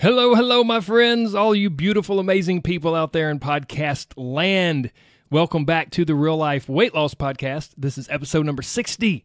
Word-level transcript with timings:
Hello, 0.00 0.36
hello, 0.36 0.62
my 0.62 0.80
friends, 0.80 1.34
all 1.34 1.56
you 1.56 1.68
beautiful, 1.68 2.20
amazing 2.20 2.62
people 2.62 2.94
out 2.94 3.12
there 3.12 3.30
in 3.30 3.40
podcast 3.40 4.12
land. 4.16 4.92
Welcome 5.28 5.64
back 5.64 5.90
to 5.90 6.04
the 6.04 6.14
Real 6.14 6.36
Life 6.36 6.68
Weight 6.68 6.94
Loss 6.94 7.14
Podcast. 7.14 7.70
This 7.76 7.98
is 7.98 8.08
episode 8.08 8.46
number 8.46 8.62
60. 8.62 9.24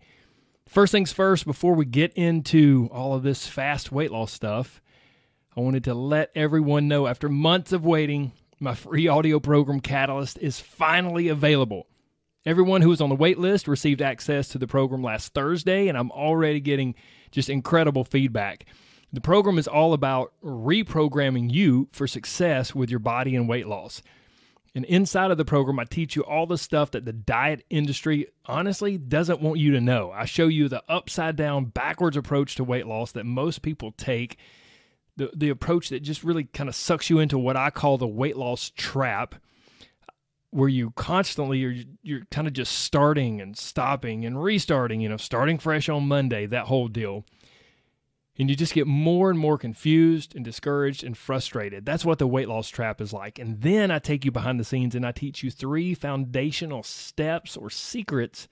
First 0.67 0.91
things 0.91 1.13
first, 1.13 1.45
before 1.45 1.75
we 1.75 1.85
get 1.85 2.11
into 2.13 2.89
all 2.91 3.13
of 3.13 3.21
this 3.21 3.45
fast 3.45 3.91
weight 3.91 4.11
loss 4.11 4.33
stuff, 4.33 4.81
I 5.55 5.59
wanted 5.59 5.83
to 5.83 5.93
let 5.93 6.31
everyone 6.33 6.87
know 6.87 7.05
after 7.05 7.29
months 7.29 7.71
of 7.71 7.85
waiting, 7.85 8.31
my 8.59 8.73
free 8.73 9.07
audio 9.07 9.39
program 9.39 9.79
Catalyst 9.79 10.39
is 10.39 10.59
finally 10.59 11.27
available. 11.27 11.85
Everyone 12.47 12.81
who 12.81 12.89
was 12.89 12.99
on 12.99 13.09
the 13.09 13.15
wait 13.15 13.37
list 13.37 13.67
received 13.67 14.01
access 14.01 14.47
to 14.47 14.57
the 14.57 14.65
program 14.65 15.03
last 15.03 15.35
Thursday, 15.35 15.87
and 15.87 15.95
I'm 15.95 16.09
already 16.09 16.59
getting 16.59 16.95
just 17.29 17.51
incredible 17.51 18.03
feedback. 18.03 18.65
The 19.13 19.21
program 19.21 19.59
is 19.59 19.67
all 19.67 19.93
about 19.93 20.33
reprogramming 20.43 21.53
you 21.53 21.87
for 21.91 22.07
success 22.07 22.73
with 22.73 22.89
your 22.89 22.99
body 22.99 23.35
and 23.35 23.47
weight 23.47 23.67
loss. 23.67 24.01
And 24.73 24.85
inside 24.85 25.29
of 25.29 25.37
the 25.37 25.45
program, 25.45 25.77
I 25.77 25.83
teach 25.83 26.15
you 26.15 26.23
all 26.23 26.47
the 26.47 26.57
stuff 26.57 26.89
that 26.91 27.05
the 27.05 27.13
diet 27.13 27.63
industry 27.69 28.29
honestly 28.47 28.97
doesn't 28.97 29.39
want 29.39 29.59
you 29.59 29.71
to 29.73 29.81
know. 29.81 30.09
I 30.09 30.25
show 30.25 30.47
you 30.47 30.67
the 30.67 30.81
upside 30.89 31.35
down, 31.35 31.65
backwards 31.65 32.17
approach 32.17 32.55
to 32.55 32.63
weight 32.63 32.87
loss 32.87 33.11
that 33.11 33.27
most 33.27 33.61
people 33.61 33.91
take, 33.91 34.39
the, 35.15 35.29
the 35.35 35.49
approach 35.49 35.89
that 35.89 35.99
just 35.99 36.23
really 36.23 36.45
kind 36.45 36.67
of 36.67 36.73
sucks 36.73 37.11
you 37.11 37.19
into 37.19 37.37
what 37.37 37.55
I 37.55 37.69
call 37.69 37.99
the 37.99 38.07
weight 38.07 38.35
loss 38.35 38.71
trap, 38.71 39.35
where 40.49 40.69
you 40.69 40.89
constantly 40.95 41.59
you're, 41.59 41.75
you're 42.01 42.25
kind 42.31 42.47
of 42.47 42.53
just 42.53 42.79
starting 42.79 43.41
and 43.41 43.55
stopping 43.55 44.25
and 44.25 44.43
restarting, 44.43 45.01
you 45.01 45.09
know, 45.09 45.17
starting 45.17 45.59
fresh 45.59 45.87
on 45.87 46.07
Monday, 46.07 46.47
that 46.47 46.65
whole 46.65 46.87
deal 46.87 47.25
and 48.37 48.49
you 48.49 48.55
just 48.55 48.73
get 48.73 48.87
more 48.87 49.29
and 49.29 49.37
more 49.37 49.57
confused 49.57 50.35
and 50.35 50.43
discouraged 50.43 51.03
and 51.03 51.17
frustrated. 51.17 51.85
That's 51.85 52.03
what 52.03 52.17
the 52.19 52.27
weight 52.27 52.47
loss 52.47 52.69
trap 52.69 52.99
is 52.99 53.13
like. 53.13 53.37
And 53.37 53.61
then 53.61 53.91
I 53.91 53.99
take 53.99 54.25
you 54.25 54.31
behind 54.31 54.59
the 54.59 54.63
scenes 54.63 54.95
and 54.95 55.05
I 55.05 55.11
teach 55.11 55.43
you 55.43 55.51
three 55.51 55.93
foundational 55.93 56.81
steps 56.81 57.55
or 57.55 57.69
secrets 57.69 58.47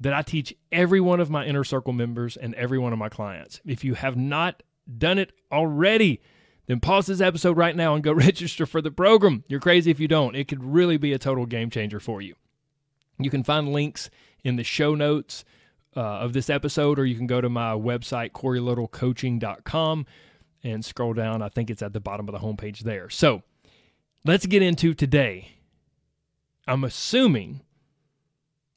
that 0.00 0.12
I 0.12 0.22
teach 0.22 0.54
every 0.72 1.00
one 1.00 1.20
of 1.20 1.30
my 1.30 1.44
inner 1.46 1.64
circle 1.64 1.92
members 1.92 2.36
and 2.36 2.54
every 2.56 2.78
one 2.78 2.92
of 2.92 2.98
my 2.98 3.08
clients. 3.08 3.60
If 3.64 3.84
you 3.84 3.94
have 3.94 4.16
not 4.16 4.62
done 4.98 5.18
it 5.18 5.32
already, 5.52 6.20
then 6.66 6.80
pause 6.80 7.06
this 7.06 7.20
episode 7.20 7.56
right 7.56 7.76
now 7.76 7.94
and 7.94 8.02
go 8.02 8.12
register 8.14 8.66
for 8.66 8.82
the 8.82 8.90
program. 8.90 9.44
You're 9.48 9.60
crazy 9.60 9.90
if 9.90 10.00
you 10.00 10.08
don't. 10.08 10.34
It 10.34 10.48
could 10.48 10.64
really 10.64 10.96
be 10.96 11.12
a 11.12 11.18
total 11.18 11.46
game 11.46 11.70
changer 11.70 12.00
for 12.00 12.20
you. 12.20 12.34
You 13.18 13.30
can 13.30 13.44
find 13.44 13.72
links 13.72 14.10
in 14.44 14.56
the 14.56 14.64
show 14.64 14.94
notes 14.94 15.44
uh, 15.96 16.00
of 16.00 16.32
this 16.32 16.50
episode, 16.50 16.98
or 16.98 17.06
you 17.06 17.16
can 17.16 17.26
go 17.26 17.40
to 17.40 17.48
my 17.48 17.72
website, 17.72 18.32
CoreyLittleCoaching.com, 18.32 20.06
and 20.62 20.84
scroll 20.84 21.14
down. 21.14 21.42
I 21.42 21.48
think 21.48 21.70
it's 21.70 21.82
at 21.82 21.92
the 21.92 22.00
bottom 22.00 22.28
of 22.28 22.32
the 22.32 22.40
homepage 22.40 22.80
there. 22.80 23.08
So 23.08 23.42
let's 24.24 24.46
get 24.46 24.62
into 24.62 24.94
today. 24.94 25.52
I'm 26.68 26.84
assuming 26.84 27.62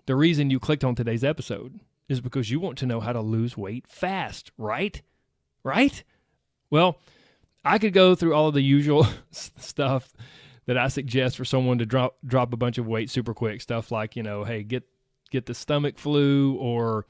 the 0.06 0.16
reason 0.16 0.50
you 0.50 0.59
clicked 0.59 0.84
on 0.84 0.96
today's 0.96 1.24
episode 1.24 1.79
is 2.08 2.22
because 2.22 2.50
you 2.50 2.59
want 2.59 2.78
to 2.79 2.85
know 2.85 3.00
how 3.00 3.13
to 3.13 3.22
lose 3.22 3.58
weight 3.58 3.88
fast, 3.88 4.52
right? 4.58 5.02
Right? 5.63 6.03
Well, 6.69 7.00
I 7.66 7.78
could 7.78 7.94
go 7.94 8.16
through 8.16 8.34
all 8.34 8.47
of 8.47 8.53
the 8.53 8.62
usual 8.62 9.08
stuff 9.31 10.13
that 10.66 10.78
I 10.78 10.88
suggest 10.88 11.35
for 11.35 11.46
someone 11.46 11.79
to 11.79 11.85
drop 11.85 12.18
drop 12.25 12.53
a 12.53 12.58
bunch 12.58 12.78
of 12.78 12.88
weight 12.88 13.09
super 13.09 13.34
quick. 13.34 13.62
Stuff 13.62 13.91
like, 13.91 14.16
you 14.16 14.24
know, 14.24 14.44
hey, 14.44 14.63
get 14.63 14.84
get 15.29 15.45
the 15.45 15.53
stomach 15.53 15.97
flu 15.97 16.56
or 16.56 17.06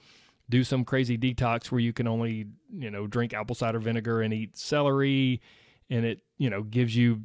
do 0.49 0.63
some 0.63 0.83
crazy 0.83 1.17
detox 1.17 1.71
where 1.71 1.79
you 1.79 1.93
can 1.93 2.07
only, 2.07 2.47
you 2.73 2.89
know, 2.89 3.07
drink 3.07 3.33
apple 3.33 3.55
cider 3.55 3.79
vinegar 3.79 4.21
and 4.21 4.33
eat 4.33 4.57
celery 4.57 5.41
and 5.89 6.05
it, 6.05 6.21
you 6.37 6.49
know, 6.49 6.63
gives 6.63 6.95
you 6.95 7.21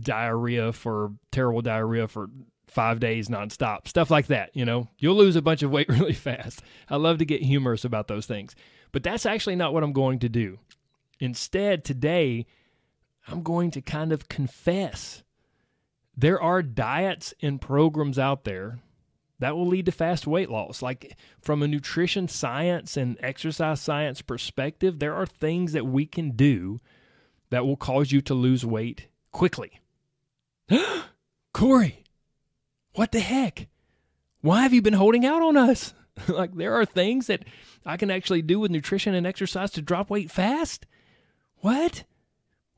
diarrhea 0.00 0.72
for 0.72 1.12
terrible 1.30 1.62
diarrhea 1.62 2.08
for 2.08 2.28
five 2.66 2.98
days 3.00 3.28
nonstop. 3.28 3.86
Stuff 3.86 4.10
like 4.10 4.26
that, 4.26 4.50
you 4.54 4.64
know. 4.64 4.88
You'll 4.98 5.16
lose 5.16 5.36
a 5.36 5.42
bunch 5.42 5.62
of 5.62 5.70
weight 5.70 5.88
really 5.90 6.12
fast. 6.12 6.62
I 6.88 6.96
love 6.96 7.18
to 7.18 7.24
get 7.24 7.42
humorous 7.42 7.84
about 7.84 8.08
those 8.08 8.26
things. 8.26 8.54
But 8.92 9.02
that's 9.02 9.26
actually 9.26 9.56
not 9.56 9.72
what 9.72 9.82
I'm 9.82 9.92
going 9.92 10.18
to 10.20 10.28
do. 10.28 10.58
Instead, 11.20 11.84
today, 11.84 12.46
I'm 13.26 13.42
going 13.42 13.70
to 13.72 13.80
kind 13.80 14.12
of 14.12 14.28
confess. 14.28 15.22
There 16.16 16.40
are 16.40 16.62
diets 16.62 17.34
and 17.42 17.60
programs 17.60 18.18
out 18.18 18.44
there 18.44 18.80
that 19.38 19.56
will 19.56 19.66
lead 19.66 19.86
to 19.86 19.92
fast 19.92 20.26
weight 20.26 20.50
loss. 20.50 20.82
Like 20.82 21.16
from 21.40 21.62
a 21.62 21.68
nutrition 21.68 22.28
science 22.28 22.96
and 22.96 23.16
exercise 23.20 23.80
science 23.80 24.22
perspective, 24.22 24.98
there 24.98 25.14
are 25.14 25.26
things 25.26 25.72
that 25.72 25.86
we 25.86 26.06
can 26.06 26.30
do 26.30 26.80
that 27.50 27.66
will 27.66 27.76
cause 27.76 28.12
you 28.12 28.20
to 28.22 28.34
lose 28.34 28.64
weight 28.64 29.08
quickly. 29.32 29.80
Corey, 31.52 32.04
what 32.94 33.12
the 33.12 33.20
heck? 33.20 33.68
Why 34.40 34.62
have 34.62 34.72
you 34.72 34.82
been 34.82 34.94
holding 34.94 35.24
out 35.24 35.42
on 35.42 35.56
us? 35.56 35.94
like 36.28 36.54
there 36.54 36.74
are 36.74 36.84
things 36.84 37.26
that 37.26 37.44
I 37.84 37.96
can 37.96 38.10
actually 38.10 38.42
do 38.42 38.60
with 38.60 38.70
nutrition 38.70 39.14
and 39.14 39.26
exercise 39.26 39.70
to 39.72 39.82
drop 39.82 40.10
weight 40.10 40.30
fast? 40.30 40.86
What? 41.58 42.04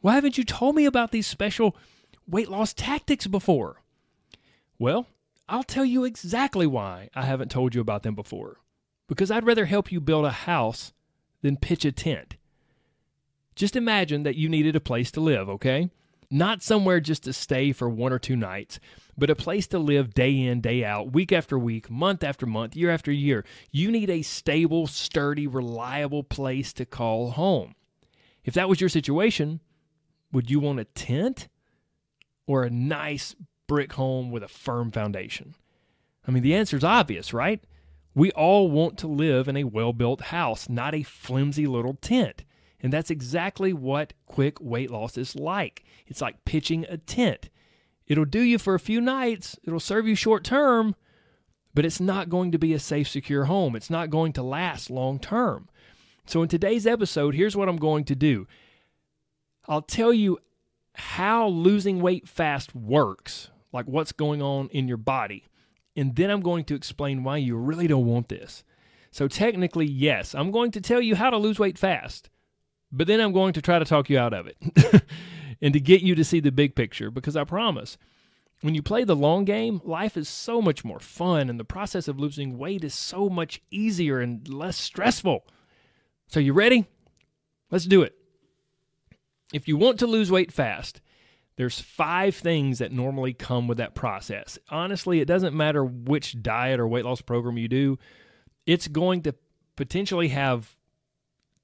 Why 0.00 0.14
haven't 0.14 0.38
you 0.38 0.44
told 0.44 0.74
me 0.74 0.84
about 0.84 1.10
these 1.10 1.26
special 1.26 1.76
weight 2.26 2.48
loss 2.48 2.72
tactics 2.72 3.26
before? 3.26 3.82
Well, 4.78 5.06
I'll 5.48 5.62
tell 5.62 5.84
you 5.84 6.04
exactly 6.04 6.66
why 6.66 7.08
I 7.14 7.22
haven't 7.22 7.50
told 7.50 7.74
you 7.74 7.80
about 7.80 8.02
them 8.02 8.14
before. 8.14 8.58
Because 9.08 9.30
I'd 9.30 9.46
rather 9.46 9.66
help 9.66 9.92
you 9.92 10.00
build 10.00 10.24
a 10.24 10.30
house 10.30 10.92
than 11.42 11.56
pitch 11.56 11.84
a 11.84 11.92
tent. 11.92 12.36
Just 13.54 13.76
imagine 13.76 14.24
that 14.24 14.36
you 14.36 14.48
needed 14.48 14.74
a 14.74 14.80
place 14.80 15.10
to 15.12 15.20
live, 15.20 15.48
okay? 15.48 15.90
Not 16.30 16.62
somewhere 16.62 16.98
just 16.98 17.22
to 17.24 17.32
stay 17.32 17.72
for 17.72 17.88
one 17.88 18.12
or 18.12 18.18
two 18.18 18.34
nights, 18.34 18.80
but 19.16 19.30
a 19.30 19.36
place 19.36 19.68
to 19.68 19.78
live 19.78 20.12
day 20.12 20.36
in, 20.36 20.60
day 20.60 20.84
out, 20.84 21.12
week 21.12 21.30
after 21.30 21.56
week, 21.56 21.88
month 21.88 22.24
after 22.24 22.46
month, 22.46 22.74
year 22.74 22.90
after 22.90 23.12
year. 23.12 23.44
You 23.70 23.92
need 23.92 24.10
a 24.10 24.22
stable, 24.22 24.88
sturdy, 24.88 25.46
reliable 25.46 26.24
place 26.24 26.72
to 26.74 26.84
call 26.84 27.30
home. 27.30 27.76
If 28.44 28.54
that 28.54 28.68
was 28.68 28.80
your 28.80 28.90
situation, 28.90 29.60
would 30.32 30.50
you 30.50 30.58
want 30.58 30.80
a 30.80 30.84
tent 30.84 31.48
or 32.46 32.64
a 32.64 32.70
nice, 32.70 33.36
brick 33.66 33.92
home 33.92 34.30
with 34.30 34.42
a 34.42 34.48
firm 34.48 34.90
foundation? 34.90 35.54
I 36.26 36.30
mean, 36.30 36.42
the 36.42 36.54
answer 36.54 36.76
is 36.76 36.84
obvious, 36.84 37.32
right? 37.32 37.62
We 38.14 38.30
all 38.32 38.70
want 38.70 38.98
to 38.98 39.06
live 39.06 39.46
in 39.48 39.56
a 39.56 39.64
well 39.64 39.92
built 39.92 40.22
house, 40.22 40.68
not 40.68 40.94
a 40.94 41.02
flimsy 41.02 41.66
little 41.66 41.94
tent. 41.94 42.44
And 42.80 42.92
that's 42.92 43.10
exactly 43.10 43.72
what 43.72 44.12
quick 44.26 44.60
weight 44.60 44.90
loss 44.90 45.16
is 45.16 45.34
like. 45.36 45.84
It's 46.06 46.20
like 46.20 46.44
pitching 46.44 46.86
a 46.88 46.98
tent. 46.98 47.48
It'll 48.06 48.24
do 48.24 48.40
you 48.40 48.58
for 48.58 48.74
a 48.74 48.80
few 48.80 49.00
nights, 49.00 49.58
it'll 49.64 49.80
serve 49.80 50.06
you 50.06 50.14
short 50.14 50.44
term, 50.44 50.94
but 51.74 51.84
it's 51.84 52.00
not 52.00 52.30
going 52.30 52.52
to 52.52 52.58
be 52.58 52.72
a 52.72 52.78
safe, 52.78 53.08
secure 53.08 53.44
home. 53.44 53.74
It's 53.76 53.90
not 53.90 54.10
going 54.10 54.32
to 54.34 54.42
last 54.42 54.90
long 54.90 55.18
term. 55.18 55.68
So, 56.26 56.42
in 56.42 56.48
today's 56.48 56.86
episode, 56.86 57.34
here's 57.34 57.56
what 57.56 57.68
I'm 57.68 57.76
going 57.76 58.04
to 58.04 58.14
do 58.14 58.46
I'll 59.68 59.82
tell 59.82 60.12
you 60.12 60.38
how 60.94 61.48
losing 61.48 62.00
weight 62.00 62.28
fast 62.28 62.74
works 62.74 63.50
like 63.72 63.86
what's 63.86 64.12
going 64.12 64.42
on 64.42 64.68
in 64.68 64.88
your 64.88 64.96
body. 64.96 65.44
And 65.96 66.14
then 66.14 66.30
I'm 66.30 66.42
going 66.42 66.64
to 66.66 66.74
explain 66.74 67.24
why 67.24 67.38
you 67.38 67.56
really 67.56 67.86
don't 67.86 68.06
want 68.06 68.28
this. 68.28 68.64
So, 69.10 69.28
technically, 69.28 69.86
yes, 69.86 70.34
I'm 70.34 70.50
going 70.50 70.70
to 70.72 70.80
tell 70.80 71.00
you 71.00 71.14
how 71.16 71.30
to 71.30 71.38
lose 71.38 71.58
weight 71.58 71.78
fast, 71.78 72.28
but 72.92 73.06
then 73.06 73.20
I'm 73.20 73.32
going 73.32 73.54
to 73.54 73.62
try 73.62 73.78
to 73.78 73.84
talk 73.84 74.10
you 74.10 74.18
out 74.18 74.34
of 74.34 74.46
it 74.46 74.56
and 75.62 75.72
to 75.72 75.80
get 75.80 76.02
you 76.02 76.14
to 76.14 76.24
see 76.24 76.40
the 76.40 76.52
big 76.52 76.74
picture 76.74 77.10
because 77.10 77.36
I 77.36 77.44
promise. 77.44 77.96
When 78.62 78.74
you 78.74 78.82
play 78.82 79.04
the 79.04 79.16
long 79.16 79.44
game, 79.44 79.80
life 79.84 80.16
is 80.16 80.28
so 80.28 80.60
much 80.60 80.84
more 80.84 80.98
fun 80.98 81.48
and 81.48 81.60
the 81.60 81.64
process 81.64 82.08
of 82.08 82.18
losing 82.18 82.58
weight 82.58 82.84
is 82.84 82.94
so 82.94 83.28
much 83.28 83.60
easier 83.70 84.20
and 84.20 84.46
less 84.48 84.76
stressful. 84.76 85.46
So, 86.26 86.40
you 86.40 86.52
ready? 86.52 86.86
Let's 87.70 87.86
do 87.86 88.02
it. 88.02 88.16
If 89.52 89.68
you 89.68 89.76
want 89.76 89.98
to 90.00 90.06
lose 90.06 90.30
weight 90.30 90.52
fast, 90.52 91.00
there's 91.56 91.80
five 91.80 92.34
things 92.34 92.78
that 92.78 92.92
normally 92.92 93.32
come 93.32 93.66
with 93.66 93.78
that 93.78 93.94
process. 93.94 94.58
Honestly, 94.70 95.20
it 95.20 95.24
doesn't 95.26 95.56
matter 95.56 95.84
which 95.84 96.42
diet 96.42 96.80
or 96.80 96.86
weight 96.86 97.04
loss 97.04 97.20
program 97.20 97.56
you 97.58 97.68
do, 97.68 97.98
it's 98.66 98.88
going 98.88 99.22
to 99.22 99.34
potentially 99.76 100.28
have 100.28 100.76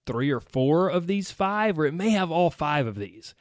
three 0.06 0.30
or 0.30 0.40
four 0.40 0.88
of 0.88 1.06
these 1.06 1.30
five, 1.30 1.78
or 1.78 1.86
it 1.86 1.94
may 1.94 2.10
have 2.10 2.30
all 2.30 2.50
five 2.50 2.86
of 2.86 2.96
these. 2.96 3.34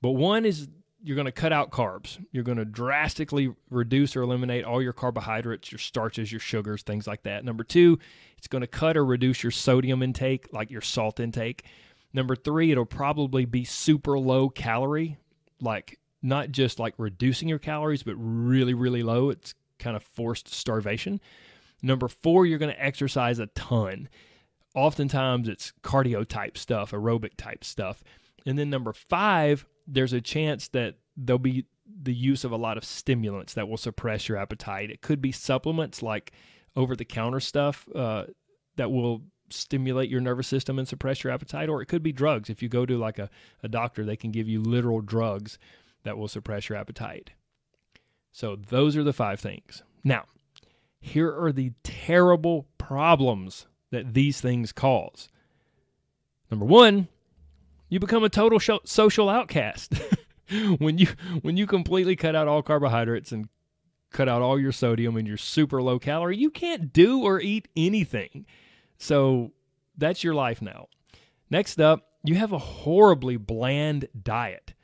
But 0.00 0.12
one 0.12 0.44
is 0.44 0.68
you're 1.02 1.16
going 1.16 1.26
to 1.26 1.32
cut 1.32 1.52
out 1.52 1.70
carbs. 1.70 2.22
You're 2.30 2.44
going 2.44 2.58
to 2.58 2.64
drastically 2.64 3.54
reduce 3.70 4.16
or 4.16 4.22
eliminate 4.22 4.64
all 4.64 4.82
your 4.82 4.92
carbohydrates, 4.92 5.72
your 5.72 5.78
starches, 5.78 6.30
your 6.30 6.40
sugars, 6.40 6.82
things 6.82 7.06
like 7.06 7.22
that. 7.22 7.44
Number 7.44 7.64
two, 7.64 7.98
it's 8.36 8.48
going 8.48 8.60
to 8.60 8.66
cut 8.66 8.96
or 8.96 9.04
reduce 9.04 9.42
your 9.42 9.50
sodium 9.50 10.02
intake, 10.02 10.52
like 10.52 10.70
your 10.70 10.82
salt 10.82 11.20
intake. 11.20 11.64
Number 12.12 12.36
three, 12.36 12.70
it'll 12.70 12.86
probably 12.86 13.44
be 13.44 13.64
super 13.64 14.18
low 14.18 14.48
calorie, 14.48 15.16
like 15.60 15.98
not 16.22 16.50
just 16.50 16.78
like 16.78 16.94
reducing 16.98 17.48
your 17.48 17.58
calories, 17.58 18.02
but 18.02 18.14
really, 18.16 18.74
really 18.74 19.02
low. 19.02 19.30
It's 19.30 19.54
kind 19.78 19.96
of 19.96 20.02
forced 20.02 20.48
starvation. 20.48 21.20
Number 21.82 22.08
four, 22.08 22.44
you're 22.46 22.58
going 22.58 22.74
to 22.74 22.82
exercise 22.82 23.38
a 23.38 23.46
ton. 23.48 24.08
Oftentimes, 24.74 25.48
it's 25.48 25.72
cardio 25.82 26.26
type 26.26 26.58
stuff, 26.58 26.90
aerobic 26.92 27.36
type 27.36 27.64
stuff. 27.64 28.04
And 28.46 28.58
then 28.58 28.70
number 28.70 28.92
five, 28.92 29.66
there's 29.86 30.12
a 30.12 30.20
chance 30.20 30.68
that 30.68 30.96
there'll 31.16 31.38
be 31.38 31.66
the 32.02 32.14
use 32.14 32.44
of 32.44 32.52
a 32.52 32.56
lot 32.56 32.76
of 32.76 32.84
stimulants 32.84 33.54
that 33.54 33.68
will 33.68 33.76
suppress 33.76 34.28
your 34.28 34.38
appetite. 34.38 34.90
It 34.90 35.00
could 35.00 35.20
be 35.20 35.32
supplements 35.32 36.02
like 36.02 36.32
over 36.76 36.94
the 36.94 37.04
counter 37.04 37.40
stuff 37.40 37.88
uh, 37.94 38.24
that 38.76 38.92
will 38.92 39.22
stimulate 39.52 40.10
your 40.10 40.20
nervous 40.20 40.48
system 40.48 40.78
and 40.78 40.86
suppress 40.86 41.22
your 41.22 41.32
appetite, 41.32 41.68
or 41.68 41.82
it 41.82 41.86
could 41.86 42.02
be 42.02 42.12
drugs. 42.12 42.50
If 42.50 42.62
you 42.62 42.68
go 42.68 42.86
to 42.86 42.96
like 42.96 43.18
a, 43.18 43.30
a 43.62 43.68
doctor, 43.68 44.04
they 44.04 44.16
can 44.16 44.30
give 44.30 44.48
you 44.48 44.60
literal 44.60 45.00
drugs 45.00 45.58
that 46.04 46.16
will 46.16 46.28
suppress 46.28 46.68
your 46.68 46.78
appetite. 46.78 47.30
So, 48.32 48.56
those 48.56 48.96
are 48.96 49.02
the 49.02 49.12
five 49.12 49.40
things. 49.40 49.82
Now, 50.04 50.24
here 51.00 51.34
are 51.36 51.52
the 51.52 51.72
terrible 51.82 52.66
problems 52.78 53.66
that 53.90 54.14
these 54.14 54.40
things 54.40 54.72
cause. 54.72 55.28
Number 56.50 56.66
one, 56.66 57.08
you 57.88 57.98
become 57.98 58.24
a 58.24 58.28
total 58.28 58.60
social 58.84 59.28
outcast. 59.28 59.94
when 60.78 60.98
you 60.98 61.08
when 61.42 61.56
you 61.56 61.66
completely 61.66 62.16
cut 62.16 62.34
out 62.36 62.48
all 62.48 62.62
carbohydrates 62.62 63.32
and 63.32 63.48
cut 64.10 64.28
out 64.28 64.42
all 64.42 64.58
your 64.58 64.72
sodium 64.72 65.16
and 65.16 65.26
you're 65.26 65.36
super 65.36 65.80
low 65.80 65.98
calorie, 65.98 66.36
you 66.36 66.50
can't 66.50 66.92
do 66.92 67.22
or 67.22 67.40
eat 67.40 67.68
anything. 67.76 68.46
So 69.00 69.52
that's 69.96 70.22
your 70.22 70.34
life 70.34 70.60
now. 70.60 70.88
Next 71.50 71.80
up, 71.80 72.06
you 72.22 72.34
have 72.36 72.52
a 72.52 72.58
horribly 72.58 73.38
bland 73.38 74.08
diet. 74.22 74.74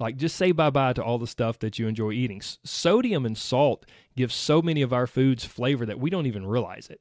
Like, 0.00 0.16
just 0.16 0.36
say 0.36 0.52
bye 0.52 0.70
bye 0.70 0.94
to 0.94 1.04
all 1.04 1.18
the 1.18 1.26
stuff 1.26 1.58
that 1.60 1.78
you 1.78 1.86
enjoy 1.86 2.12
eating. 2.12 2.38
S- 2.38 2.58
sodium 2.64 3.24
and 3.24 3.36
salt 3.36 3.86
give 4.16 4.32
so 4.32 4.60
many 4.60 4.82
of 4.82 4.92
our 4.92 5.06
foods 5.06 5.44
flavor 5.44 5.86
that 5.86 6.00
we 6.00 6.10
don't 6.10 6.26
even 6.26 6.46
realize 6.46 6.88
it. 6.88 7.00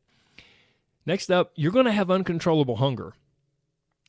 Next 1.05 1.31
up, 1.31 1.51
you're 1.55 1.71
going 1.71 1.85
to 1.85 1.91
have 1.91 2.11
uncontrollable 2.11 2.77
hunger. 2.77 3.13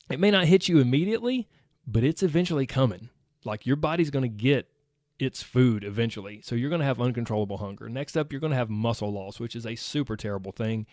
It 0.09 0.19
may 0.19 0.31
not 0.31 0.45
hit 0.45 0.67
you 0.67 0.79
immediately, 0.79 1.47
but 1.85 2.03
it's 2.03 2.23
eventually 2.23 2.65
coming. 2.65 3.09
Like, 3.45 3.65
your 3.65 3.75
body's 3.77 4.09
going 4.09 4.23
to 4.23 4.29
get 4.29 4.69
its 5.19 5.41
food 5.41 5.83
eventually. 5.83 6.41
So, 6.43 6.55
you're 6.55 6.69
going 6.69 6.81
to 6.81 6.85
have 6.85 7.01
uncontrollable 7.01 7.57
hunger. 7.57 7.87
Next 7.89 8.17
up, 8.17 8.31
you're 8.31 8.41
going 8.41 8.51
to 8.51 8.57
have 8.57 8.69
muscle 8.69 9.11
loss, 9.11 9.39
which 9.39 9.55
is 9.55 9.65
a 9.65 9.75
super 9.75 10.17
terrible 10.17 10.51
thing 10.51 10.85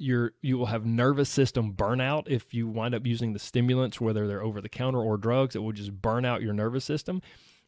you're 0.00 0.32
you 0.40 0.56
will 0.56 0.66
have 0.66 0.86
nervous 0.86 1.28
system 1.28 1.72
burnout 1.72 2.24
if 2.26 2.54
you 2.54 2.66
wind 2.66 2.94
up 2.94 3.06
using 3.06 3.32
the 3.32 3.38
stimulants 3.38 4.00
whether 4.00 4.26
they're 4.26 4.42
over 4.42 4.60
the 4.60 4.68
counter 4.68 5.00
or 5.00 5.16
drugs 5.16 5.54
it 5.54 5.62
will 5.62 5.72
just 5.72 5.92
burn 6.00 6.24
out 6.24 6.42
your 6.42 6.54
nervous 6.54 6.84
system 6.84 7.20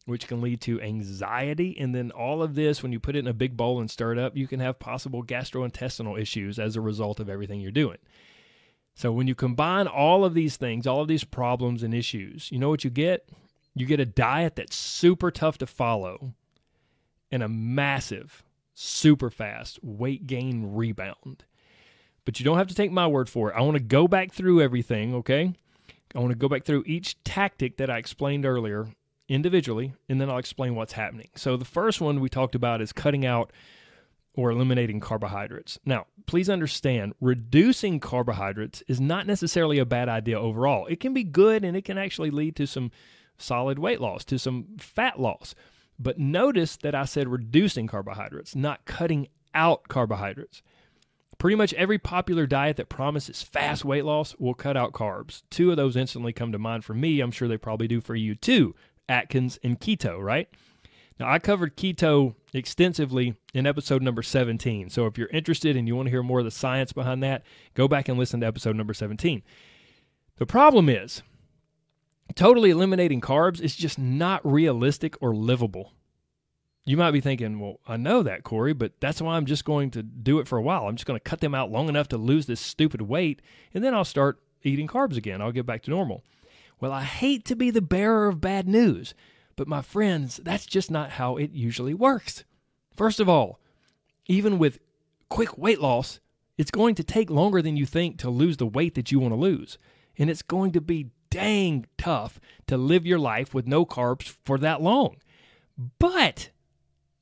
which 0.05 0.27
can 0.27 0.41
lead 0.41 0.59
to 0.61 0.81
anxiety. 0.81 1.77
And 1.79 1.95
then 1.95 2.11
all 2.11 2.43
of 2.43 2.55
this 2.55 2.83
when 2.83 2.91
you 2.91 2.99
put 2.99 3.15
it 3.15 3.19
in 3.19 3.27
a 3.27 3.33
big 3.33 3.55
bowl 3.55 3.79
and 3.79 3.89
stir 3.89 4.13
it 4.13 4.19
up 4.19 4.35
you 4.35 4.47
can 4.47 4.59
have 4.59 4.79
possible 4.79 5.23
gastrointestinal 5.23 6.19
issues 6.19 6.59
as 6.59 6.75
a 6.75 6.81
result 6.81 7.19
of 7.19 7.29
everything 7.29 7.61
you're 7.61 7.71
doing. 7.71 7.99
So 8.95 9.11
when 9.11 9.27
you 9.27 9.35
combine 9.35 9.87
all 9.87 10.25
of 10.25 10.33
these 10.33 10.57
things 10.57 10.87
all 10.87 11.01
of 11.01 11.07
these 11.07 11.23
problems 11.23 11.83
and 11.83 11.93
issues 11.93 12.51
you 12.51 12.59
know 12.59 12.69
what 12.69 12.83
you 12.83 12.89
get? 12.89 13.29
You 13.75 13.85
get 13.85 13.99
a 13.99 14.05
diet 14.05 14.55
that's 14.55 14.75
super 14.75 15.31
tough 15.31 15.57
to 15.59 15.67
follow 15.67 16.33
and 17.31 17.41
a 17.41 17.49
massive 17.49 18.43
super 18.75 19.29
fast 19.29 19.79
weight 19.83 20.27
gain 20.27 20.73
rebound 20.73 21.45
but 22.25 22.39
you 22.39 22.45
don't 22.45 22.57
have 22.57 22.67
to 22.67 22.75
take 22.75 22.91
my 22.91 23.07
word 23.07 23.29
for 23.29 23.51
it. 23.51 23.55
I 23.55 23.61
want 23.61 23.77
to 23.77 23.83
go 23.83 24.07
back 24.07 24.31
through 24.31 24.61
everything, 24.61 25.15
okay? 25.15 25.53
I 26.15 26.19
want 26.19 26.31
to 26.31 26.37
go 26.37 26.47
back 26.47 26.63
through 26.63 26.83
each 26.85 27.21
tactic 27.23 27.77
that 27.77 27.89
I 27.89 27.97
explained 27.97 28.45
earlier 28.45 28.87
individually, 29.27 29.93
and 30.09 30.21
then 30.21 30.29
I'll 30.29 30.37
explain 30.37 30.75
what's 30.75 30.93
happening. 30.93 31.29
So, 31.35 31.57
the 31.57 31.65
first 31.65 32.01
one 32.01 32.19
we 32.19 32.29
talked 32.29 32.55
about 32.55 32.81
is 32.81 32.93
cutting 32.93 33.25
out 33.25 33.51
or 34.35 34.51
eliminating 34.51 34.99
carbohydrates. 34.99 35.79
Now, 35.85 36.07
please 36.25 36.49
understand, 36.49 37.13
reducing 37.21 37.99
carbohydrates 37.99 38.83
is 38.87 38.99
not 38.99 39.27
necessarily 39.27 39.77
a 39.77 39.85
bad 39.85 40.09
idea 40.09 40.39
overall. 40.39 40.87
It 40.87 40.99
can 40.99 41.13
be 41.13 41.23
good 41.23 41.63
and 41.63 41.77
it 41.77 41.85
can 41.85 41.97
actually 41.97 42.31
lead 42.31 42.55
to 42.55 42.65
some 42.65 42.91
solid 43.37 43.77
weight 43.77 44.01
loss, 44.01 44.25
to 44.25 44.39
some 44.39 44.65
fat 44.79 45.19
loss. 45.19 45.53
But 45.99 46.17
notice 46.17 46.77
that 46.77 46.95
I 46.95 47.05
said 47.05 47.27
reducing 47.27 47.85
carbohydrates, 47.85 48.55
not 48.55 48.85
cutting 48.85 49.27
out 49.53 49.87
carbohydrates. 49.87 50.63
Pretty 51.43 51.57
much 51.57 51.73
every 51.73 51.97
popular 51.97 52.47
diet 52.47 52.77
that 52.77 52.87
promises 52.87 53.41
fast 53.41 53.83
weight 53.83 54.05
loss 54.05 54.33
will 54.39 54.53
cut 54.53 54.77
out 54.77 54.93
carbs. 54.93 55.43
Two 55.49 55.71
of 55.71 55.75
those 55.75 55.97
instantly 55.97 56.31
come 56.31 56.53
to 56.53 56.57
mind 56.57 56.85
for 56.85 56.93
me. 56.93 57.19
I'm 57.19 57.31
sure 57.31 57.49
they 57.49 57.57
probably 57.57 57.85
do 57.85 57.99
for 57.99 58.15
you 58.15 58.33
too 58.33 58.75
Atkins 59.09 59.59
and 59.61 59.77
keto, 59.77 60.23
right? 60.23 60.47
Now, 61.19 61.29
I 61.29 61.39
covered 61.39 61.75
keto 61.75 62.35
extensively 62.53 63.35
in 63.53 63.67
episode 63.67 64.01
number 64.01 64.23
17. 64.23 64.89
So 64.89 65.05
if 65.05 65.17
you're 65.17 65.27
interested 65.33 65.75
and 65.75 65.85
you 65.85 65.97
want 65.97 66.05
to 66.05 66.11
hear 66.11 66.23
more 66.23 66.39
of 66.39 66.45
the 66.45 66.49
science 66.49 66.93
behind 66.93 67.21
that, 67.23 67.43
go 67.73 67.89
back 67.89 68.07
and 68.07 68.17
listen 68.17 68.39
to 68.39 68.47
episode 68.47 68.77
number 68.77 68.93
17. 68.93 69.43
The 70.37 70.45
problem 70.45 70.87
is, 70.87 71.23
totally 72.35 72.69
eliminating 72.69 73.19
carbs 73.19 73.59
is 73.59 73.75
just 73.75 73.99
not 73.99 74.49
realistic 74.49 75.17
or 75.19 75.35
livable. 75.35 75.91
You 76.85 76.97
might 76.97 77.11
be 77.11 77.21
thinking, 77.21 77.59
well, 77.59 77.79
I 77.87 77.95
know 77.95 78.23
that, 78.23 78.43
Corey, 78.43 78.73
but 78.73 78.99
that's 78.99 79.21
why 79.21 79.35
I'm 79.35 79.45
just 79.45 79.63
going 79.63 79.91
to 79.91 80.03
do 80.03 80.39
it 80.39 80.47
for 80.47 80.57
a 80.57 80.61
while. 80.61 80.87
I'm 80.87 80.97
just 80.97 81.05
going 81.05 81.19
to 81.19 81.23
cut 81.23 81.39
them 81.39 81.55
out 81.55 81.71
long 81.71 81.87
enough 81.87 82.09
to 82.09 82.17
lose 82.17 82.45
this 82.45 82.59
stupid 82.59 83.01
weight, 83.03 83.41
and 83.73 83.83
then 83.83 83.93
I'll 83.93 84.03
start 84.03 84.39
eating 84.63 84.87
carbs 84.87 85.15
again. 85.15 85.41
I'll 85.41 85.53
get 85.53 85.65
back 85.65 85.83
to 85.83 85.91
normal. 85.91 86.23
Well, 86.81 86.91
I 86.91 87.03
hate 87.03 87.45
to 87.45 87.55
be 87.55 87.71
the 87.71 87.81
bearer 87.81 88.27
of 88.27 88.41
bad 88.41 88.67
news, 88.67 89.13
but 89.55 89.67
my 89.67 89.81
friends, 89.81 90.41
that's 90.43 90.65
just 90.65 90.91
not 90.91 91.11
how 91.11 91.37
it 91.37 91.51
usually 91.51 91.93
works. 91.93 92.43
First 92.97 93.21
of 93.21 93.29
all, 93.29 93.59
even 94.25 94.59
with 94.59 94.79
quick 95.29 95.57
weight 95.57 95.79
loss, 95.79 96.19
it's 96.57 96.71
going 96.71 96.95
to 96.95 97.03
take 97.03 97.29
longer 97.29 97.61
than 97.61 97.77
you 97.77 97.85
think 97.85 98.17
to 98.19 98.29
lose 98.29 98.57
the 98.57 98.67
weight 98.67 98.95
that 98.95 99.11
you 99.11 99.19
want 99.19 99.31
to 99.33 99.39
lose. 99.39 99.77
And 100.17 100.29
it's 100.29 100.41
going 100.41 100.73
to 100.73 100.81
be 100.81 101.11
dang 101.29 101.85
tough 101.97 102.39
to 102.67 102.77
live 102.77 103.05
your 103.05 103.19
life 103.19 103.53
with 103.53 103.67
no 103.67 103.85
carbs 103.85 104.35
for 104.45 104.57
that 104.59 104.81
long. 104.81 105.15
But 105.97 106.49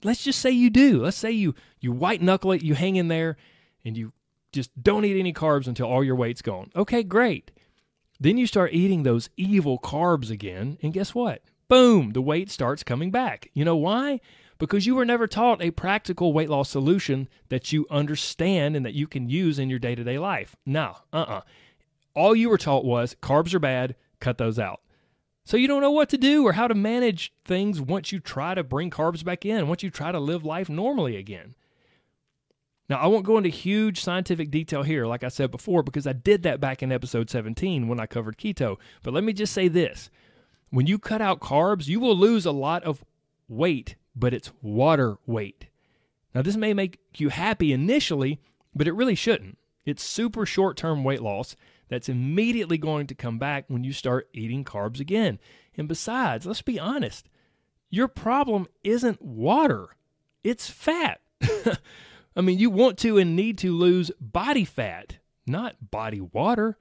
let's 0.03 0.23
just 0.23 0.39
say 0.39 0.51
you 0.51 0.69
do. 0.69 1.03
Let's 1.03 1.17
say 1.17 1.31
you 1.31 1.55
you 1.79 1.91
white 1.91 2.21
knuckle 2.21 2.51
it, 2.51 2.63
you 2.63 2.75
hang 2.75 2.95
in 2.95 3.07
there, 3.07 3.37
and 3.83 3.97
you 3.97 4.13
just 4.51 4.71
don't 4.81 5.05
eat 5.05 5.19
any 5.19 5.33
carbs 5.33 5.67
until 5.67 5.87
all 5.87 6.03
your 6.03 6.15
weight's 6.15 6.41
gone. 6.41 6.71
Okay, 6.75 7.03
great. 7.03 7.51
Then 8.19 8.37
you 8.37 8.45
start 8.45 8.73
eating 8.73 9.03
those 9.03 9.29
evil 9.35 9.79
carbs 9.79 10.29
again, 10.29 10.77
and 10.81 10.93
guess 10.93 11.15
what? 11.15 11.41
Boom, 11.67 12.11
the 12.11 12.21
weight 12.21 12.51
starts 12.51 12.83
coming 12.83 13.11
back. 13.11 13.49
You 13.53 13.65
know 13.65 13.77
why? 13.77 14.19
Because 14.59 14.85
you 14.85 14.93
were 14.93 15.05
never 15.05 15.25
taught 15.25 15.61
a 15.61 15.71
practical 15.71 16.33
weight 16.33 16.49
loss 16.49 16.69
solution 16.69 17.27
that 17.49 17.71
you 17.71 17.87
understand 17.89 18.75
and 18.75 18.85
that 18.85 18.93
you 18.93 19.07
can 19.07 19.27
use 19.27 19.57
in 19.57 19.69
your 19.69 19.79
day 19.79 19.95
to 19.95 20.03
day 20.03 20.19
life. 20.19 20.55
No, 20.65 20.97
uh 21.11 21.17
uh-uh. 21.17 21.33
uh. 21.37 21.41
All 22.13 22.35
you 22.35 22.49
were 22.49 22.57
taught 22.57 22.85
was 22.85 23.15
carbs 23.21 23.53
are 23.53 23.59
bad, 23.59 23.95
cut 24.19 24.37
those 24.37 24.59
out. 24.59 24.81
So 25.43 25.57
you 25.57 25.67
don't 25.67 25.81
know 25.81 25.91
what 25.91 26.09
to 26.09 26.17
do 26.17 26.45
or 26.45 26.53
how 26.53 26.67
to 26.67 26.75
manage 26.75 27.33
things 27.45 27.81
once 27.81 28.11
you 28.11 28.19
try 28.19 28.53
to 28.53 28.63
bring 28.63 28.89
carbs 28.89 29.23
back 29.23 29.45
in, 29.45 29.67
once 29.67 29.83
you 29.83 29.89
try 29.89 30.11
to 30.11 30.19
live 30.19 30.45
life 30.45 30.69
normally 30.69 31.17
again. 31.17 31.55
Now, 32.89 32.97
I 32.97 33.07
won't 33.07 33.25
go 33.25 33.37
into 33.37 33.49
huge 33.49 34.01
scientific 34.01 34.51
detail 34.51 34.83
here, 34.83 35.07
like 35.07 35.23
I 35.23 35.29
said 35.29 35.49
before, 35.49 35.81
because 35.81 36.05
I 36.05 36.13
did 36.13 36.43
that 36.43 36.59
back 36.59 36.83
in 36.83 36.91
episode 36.91 37.29
17 37.29 37.87
when 37.87 38.01
I 38.01 38.05
covered 38.05 38.37
keto. 38.37 38.77
But 39.01 39.13
let 39.13 39.23
me 39.23 39.31
just 39.33 39.53
say 39.53 39.67
this 39.69 40.09
when 40.71 40.87
you 40.87 40.99
cut 40.99 41.21
out 41.21 41.39
carbs, 41.39 41.87
you 41.87 41.99
will 41.99 42.17
lose 42.17 42.45
a 42.45 42.51
lot 42.51 42.83
of 42.83 43.03
weight, 43.47 43.95
but 44.15 44.33
it's 44.33 44.51
water 44.61 45.17
weight. 45.25 45.67
Now, 46.35 46.41
this 46.41 46.57
may 46.57 46.73
make 46.73 46.99
you 47.15 47.29
happy 47.29 47.71
initially, 47.73 48.41
but 48.75 48.87
it 48.87 48.93
really 48.93 49.15
shouldn't. 49.15 49.57
It's 49.85 50.03
super 50.03 50.45
short 50.45 50.77
term 50.77 51.03
weight 51.03 51.21
loss 51.21 51.55
that's 51.91 52.07
immediately 52.07 52.77
going 52.77 53.05
to 53.05 53.13
come 53.13 53.37
back 53.37 53.65
when 53.67 53.83
you 53.83 53.91
start 53.91 54.29
eating 54.31 54.63
carbs 54.63 55.01
again. 55.01 55.39
And 55.75 55.89
besides, 55.89 56.45
let's 56.45 56.61
be 56.61 56.79
honest, 56.79 57.27
your 57.89 58.07
problem 58.07 58.67
isn't 58.81 59.21
water, 59.21 59.89
it's 60.41 60.69
fat. 60.69 61.19
I 62.35 62.39
mean, 62.41 62.59
you 62.59 62.69
want 62.69 62.97
to 62.99 63.17
and 63.17 63.35
need 63.35 63.57
to 63.57 63.75
lose 63.75 64.09
body 64.21 64.63
fat, 64.63 65.17
not 65.45 65.91
body 65.91 66.21
water. 66.21 66.77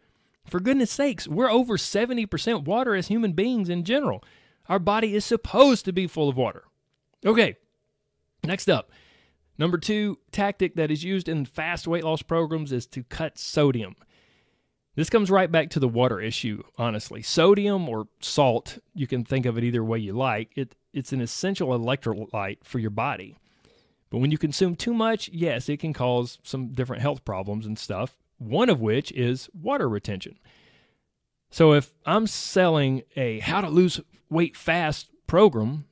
For 0.46 0.60
goodness 0.60 0.92
sakes, 0.92 1.26
we're 1.26 1.50
over 1.50 1.76
70% 1.76 2.62
water 2.62 2.94
as 2.94 3.08
human 3.08 3.32
beings 3.32 3.68
in 3.68 3.82
general. 3.82 4.22
Our 4.68 4.78
body 4.78 5.16
is 5.16 5.24
supposed 5.24 5.86
to 5.86 5.92
be 5.92 6.06
full 6.06 6.28
of 6.28 6.36
water. 6.36 6.62
Okay, 7.26 7.56
next 8.44 8.70
up. 8.70 8.92
Number 9.58 9.76
two 9.76 10.20
tactic 10.30 10.76
that 10.76 10.92
is 10.92 11.02
used 11.02 11.28
in 11.28 11.46
fast 11.46 11.88
weight 11.88 12.04
loss 12.04 12.22
programs 12.22 12.70
is 12.70 12.86
to 12.86 13.02
cut 13.02 13.38
sodium. 13.38 13.96
This 15.00 15.08
comes 15.08 15.30
right 15.30 15.50
back 15.50 15.70
to 15.70 15.80
the 15.80 15.88
water 15.88 16.20
issue, 16.20 16.62
honestly. 16.76 17.22
Sodium 17.22 17.88
or 17.88 18.06
salt, 18.20 18.76
you 18.94 19.06
can 19.06 19.24
think 19.24 19.46
of 19.46 19.56
it 19.56 19.64
either 19.64 19.82
way 19.82 19.98
you 19.98 20.12
like. 20.12 20.52
It, 20.56 20.76
it's 20.92 21.14
an 21.14 21.22
essential 21.22 21.68
electrolyte 21.68 22.58
for 22.64 22.78
your 22.78 22.90
body. 22.90 23.38
But 24.10 24.18
when 24.18 24.30
you 24.30 24.36
consume 24.36 24.74
too 24.74 24.92
much, 24.92 25.30
yes, 25.30 25.70
it 25.70 25.80
can 25.80 25.94
cause 25.94 26.38
some 26.42 26.72
different 26.72 27.00
health 27.00 27.24
problems 27.24 27.64
and 27.64 27.78
stuff, 27.78 28.18
one 28.36 28.68
of 28.68 28.82
which 28.82 29.10
is 29.12 29.48
water 29.54 29.88
retention. 29.88 30.38
So 31.50 31.72
if 31.72 31.94
I'm 32.04 32.26
selling 32.26 33.00
a 33.16 33.38
how 33.38 33.62
to 33.62 33.70
lose 33.70 34.02
weight 34.28 34.54
fast 34.54 35.08
program 35.26 35.86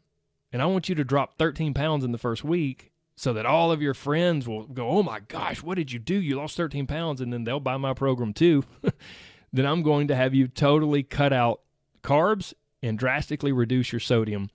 and 0.53 0.61
I 0.61 0.67
want 0.67 0.91
you 0.91 0.95
to 0.97 1.03
drop 1.03 1.39
13 1.39 1.73
pounds 1.73 2.05
in 2.05 2.13
the 2.13 2.19
first 2.19 2.45
week 2.45 2.93
so 3.19 3.33
that 3.33 3.47
all 3.47 3.73
of 3.73 3.83
your 3.83 3.95
friends 3.95 4.47
will 4.47 4.65
go, 4.65 4.89
Oh 4.89 5.03
my 5.03 5.19
gosh, 5.19 5.61
what 5.61 5.75
did 5.75 5.91
you 5.91 5.99
do? 5.99 6.15
You 6.15 6.37
lost 6.37 6.57
13 6.57 6.87
pounds, 6.87 7.21
and 7.21 7.33
then 7.33 7.43
they'll 7.43 7.59
buy 7.59 7.77
my 7.77 7.93
program 7.93 8.33
too. 8.33 8.63
then 9.53 9.67
I'm 9.67 9.83
going 9.83 10.07
to 10.07 10.15
have 10.15 10.35
you 10.35 10.47
totally 10.47 11.03
cut 11.03 11.33
out 11.33 11.63
carbs 12.03 12.55
and 12.81 12.97
drastically 12.97 13.51
reduce 13.51 13.91
your 13.91 13.99
sodium 13.99 14.51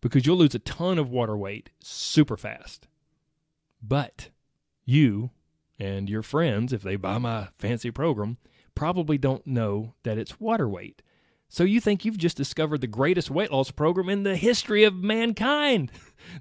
because 0.00 0.26
you'll 0.26 0.36
lose 0.36 0.56
a 0.56 0.58
ton 0.58 0.98
of 0.98 1.10
water 1.10 1.36
weight 1.36 1.70
super 1.80 2.36
fast. 2.36 2.88
But 3.80 4.30
you 4.84 5.30
and 5.78 6.10
your 6.10 6.22
friends, 6.22 6.72
if 6.72 6.82
they 6.82 6.96
buy 6.96 7.18
my 7.18 7.50
fancy 7.56 7.92
program, 7.92 8.38
probably 8.74 9.16
don't 9.16 9.46
know 9.46 9.94
that 10.02 10.18
it's 10.18 10.40
water 10.40 10.68
weight. 10.68 11.02
So 11.48 11.62
you 11.62 11.80
think 11.80 12.04
you've 12.04 12.18
just 12.18 12.36
discovered 12.36 12.80
the 12.80 12.88
greatest 12.88 13.30
weight 13.30 13.52
loss 13.52 13.70
program 13.70 14.08
in 14.08 14.24
the 14.24 14.34
history 14.34 14.82
of 14.82 14.94
mankind. 14.96 15.92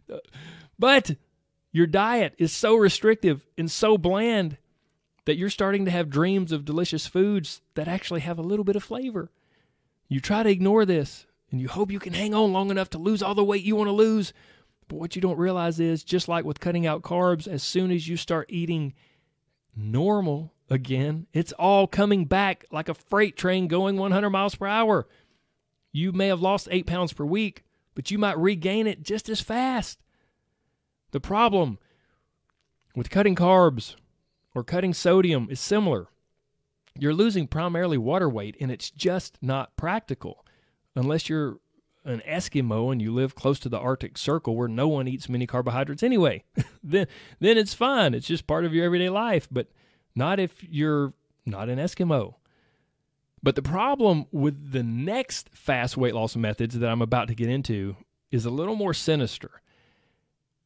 but 0.79 1.15
your 1.75 1.87
diet 1.87 2.33
is 2.37 2.53
so 2.53 2.73
restrictive 2.73 3.45
and 3.57 3.69
so 3.69 3.97
bland 3.97 4.57
that 5.25 5.35
you're 5.35 5.49
starting 5.49 5.83
to 5.83 5.91
have 5.91 6.09
dreams 6.09 6.53
of 6.53 6.63
delicious 6.63 7.05
foods 7.05 7.61
that 7.73 7.85
actually 7.85 8.21
have 8.21 8.39
a 8.39 8.43
little 8.43 8.63
bit 8.63 8.77
of 8.77 8.83
flavor. 8.85 9.29
You 10.07 10.21
try 10.21 10.41
to 10.43 10.49
ignore 10.49 10.85
this 10.85 11.27
and 11.51 11.59
you 11.59 11.67
hope 11.67 11.91
you 11.91 11.99
can 11.99 12.13
hang 12.13 12.33
on 12.33 12.53
long 12.53 12.71
enough 12.71 12.91
to 12.91 12.97
lose 12.97 13.21
all 13.21 13.35
the 13.35 13.43
weight 13.43 13.65
you 13.65 13.75
want 13.75 13.89
to 13.89 13.91
lose. 13.91 14.31
But 14.87 14.99
what 14.99 15.17
you 15.17 15.21
don't 15.21 15.37
realize 15.37 15.81
is 15.81 16.05
just 16.05 16.29
like 16.29 16.45
with 16.45 16.61
cutting 16.61 16.87
out 16.87 17.01
carbs, 17.01 17.45
as 17.45 17.61
soon 17.61 17.91
as 17.91 18.07
you 18.07 18.15
start 18.15 18.45
eating 18.47 18.93
normal 19.75 20.53
again, 20.69 21.27
it's 21.33 21.51
all 21.51 21.87
coming 21.87 22.23
back 22.23 22.63
like 22.71 22.87
a 22.87 22.93
freight 22.93 23.35
train 23.35 23.67
going 23.67 23.97
100 23.97 24.29
miles 24.29 24.55
per 24.55 24.67
hour. 24.67 25.09
You 25.91 26.13
may 26.13 26.27
have 26.27 26.39
lost 26.39 26.69
eight 26.71 26.87
pounds 26.87 27.11
per 27.11 27.25
week, 27.25 27.65
but 27.95 28.11
you 28.11 28.17
might 28.17 28.37
regain 28.37 28.87
it 28.87 29.03
just 29.03 29.27
as 29.27 29.41
fast. 29.41 29.99
The 31.15 31.21
problem 31.21 31.79
with 32.93 33.09
cutting 33.09 33.35
carbs 33.35 33.95
or 34.53 34.65
cutting 34.65 34.93
sodium 34.93 35.47
is 35.49 35.61
similar. 35.61 36.09
You're 36.99 37.13
losing 37.13 37.47
primarily 37.47 37.97
water 37.97 38.27
weight, 38.27 38.57
and 38.59 38.69
it's 38.69 38.91
just 38.91 39.37
not 39.41 39.77
practical 39.77 40.45
unless 40.93 41.29
you're 41.29 41.59
an 42.03 42.21
Eskimo 42.27 42.91
and 42.91 43.01
you 43.01 43.13
live 43.13 43.33
close 43.33 43.61
to 43.61 43.69
the 43.69 43.79
Arctic 43.79 44.17
Circle 44.17 44.57
where 44.57 44.67
no 44.67 44.89
one 44.89 45.07
eats 45.07 45.29
many 45.29 45.47
carbohydrates 45.47 46.03
anyway. 46.03 46.43
then, 46.83 47.07
then 47.39 47.57
it's 47.57 47.73
fine. 47.73 48.13
It's 48.13 48.27
just 48.27 48.45
part 48.45 48.65
of 48.65 48.73
your 48.73 48.83
everyday 48.83 49.07
life, 49.07 49.47
but 49.49 49.69
not 50.17 50.37
if 50.37 50.65
you're 50.65 51.13
not 51.45 51.69
an 51.69 51.79
Eskimo. 51.79 52.33
But 53.41 53.55
the 53.55 53.61
problem 53.61 54.25
with 54.33 54.73
the 54.73 54.83
next 54.83 55.49
fast 55.53 55.95
weight 55.95 56.13
loss 56.13 56.35
methods 56.35 56.77
that 56.77 56.89
I'm 56.89 57.01
about 57.01 57.29
to 57.29 57.35
get 57.35 57.47
into 57.47 57.95
is 58.31 58.45
a 58.45 58.49
little 58.49 58.75
more 58.75 58.93
sinister 58.93 59.61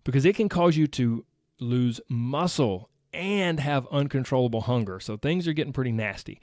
because 0.04 0.26
it 0.26 0.36
can 0.36 0.50
cause 0.50 0.78
you 0.78 0.88
to 0.88 1.26
lose 1.60 2.02
muscle 2.08 2.90
and 3.14 3.60
have 3.60 3.88
uncontrollable 3.92 4.62
hunger. 4.62 5.00
So 5.00 5.18
things 5.18 5.48
are 5.48 5.54
getting 5.54 5.74
pretty 5.74 5.92
nasty. 5.92 6.42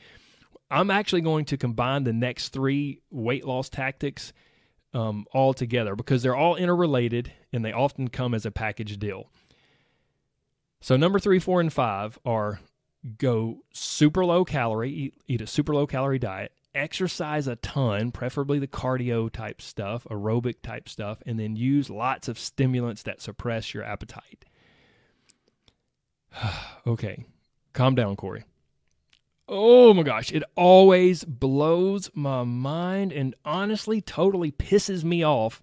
I'm 0.70 0.90
actually 0.90 1.20
going 1.20 1.44
to 1.46 1.56
combine 1.56 2.04
the 2.04 2.12
next 2.12 2.48
three 2.48 3.00
weight 3.10 3.46
loss 3.46 3.68
tactics 3.68 4.32
um, 4.92 5.26
all 5.32 5.54
together 5.54 5.94
because 5.94 6.22
they're 6.22 6.36
all 6.36 6.56
interrelated 6.56 7.32
and 7.52 7.64
they 7.64 7.72
often 7.72 8.08
come 8.08 8.34
as 8.34 8.46
a 8.46 8.50
package 8.50 8.98
deal. 8.98 9.30
So, 10.80 10.96
number 10.96 11.18
three, 11.18 11.38
four, 11.38 11.60
and 11.60 11.72
five 11.72 12.18
are 12.24 12.60
go 13.18 13.58
super 13.72 14.24
low 14.24 14.44
calorie, 14.44 14.92
eat, 14.92 15.14
eat 15.26 15.40
a 15.40 15.46
super 15.46 15.74
low 15.74 15.86
calorie 15.86 16.18
diet, 16.18 16.52
exercise 16.76 17.46
a 17.46 17.56
ton, 17.56 18.12
preferably 18.12 18.58
the 18.58 18.66
cardio 18.66 19.30
type 19.30 19.60
stuff, 19.62 20.06
aerobic 20.10 20.56
type 20.62 20.88
stuff, 20.88 21.22
and 21.26 21.38
then 21.40 21.56
use 21.56 21.90
lots 21.90 22.28
of 22.28 22.38
stimulants 22.38 23.02
that 23.04 23.20
suppress 23.20 23.74
your 23.74 23.82
appetite. 23.84 24.44
okay, 26.86 27.24
calm 27.72 27.94
down, 27.94 28.16
Corey. 28.16 28.44
Oh 29.48 29.94
my 29.94 30.02
gosh, 30.02 30.32
it 30.32 30.42
always 30.56 31.24
blows 31.24 32.10
my 32.14 32.42
mind 32.42 33.12
and 33.12 33.34
honestly 33.44 34.00
totally 34.00 34.50
pisses 34.50 35.04
me 35.04 35.24
off 35.24 35.62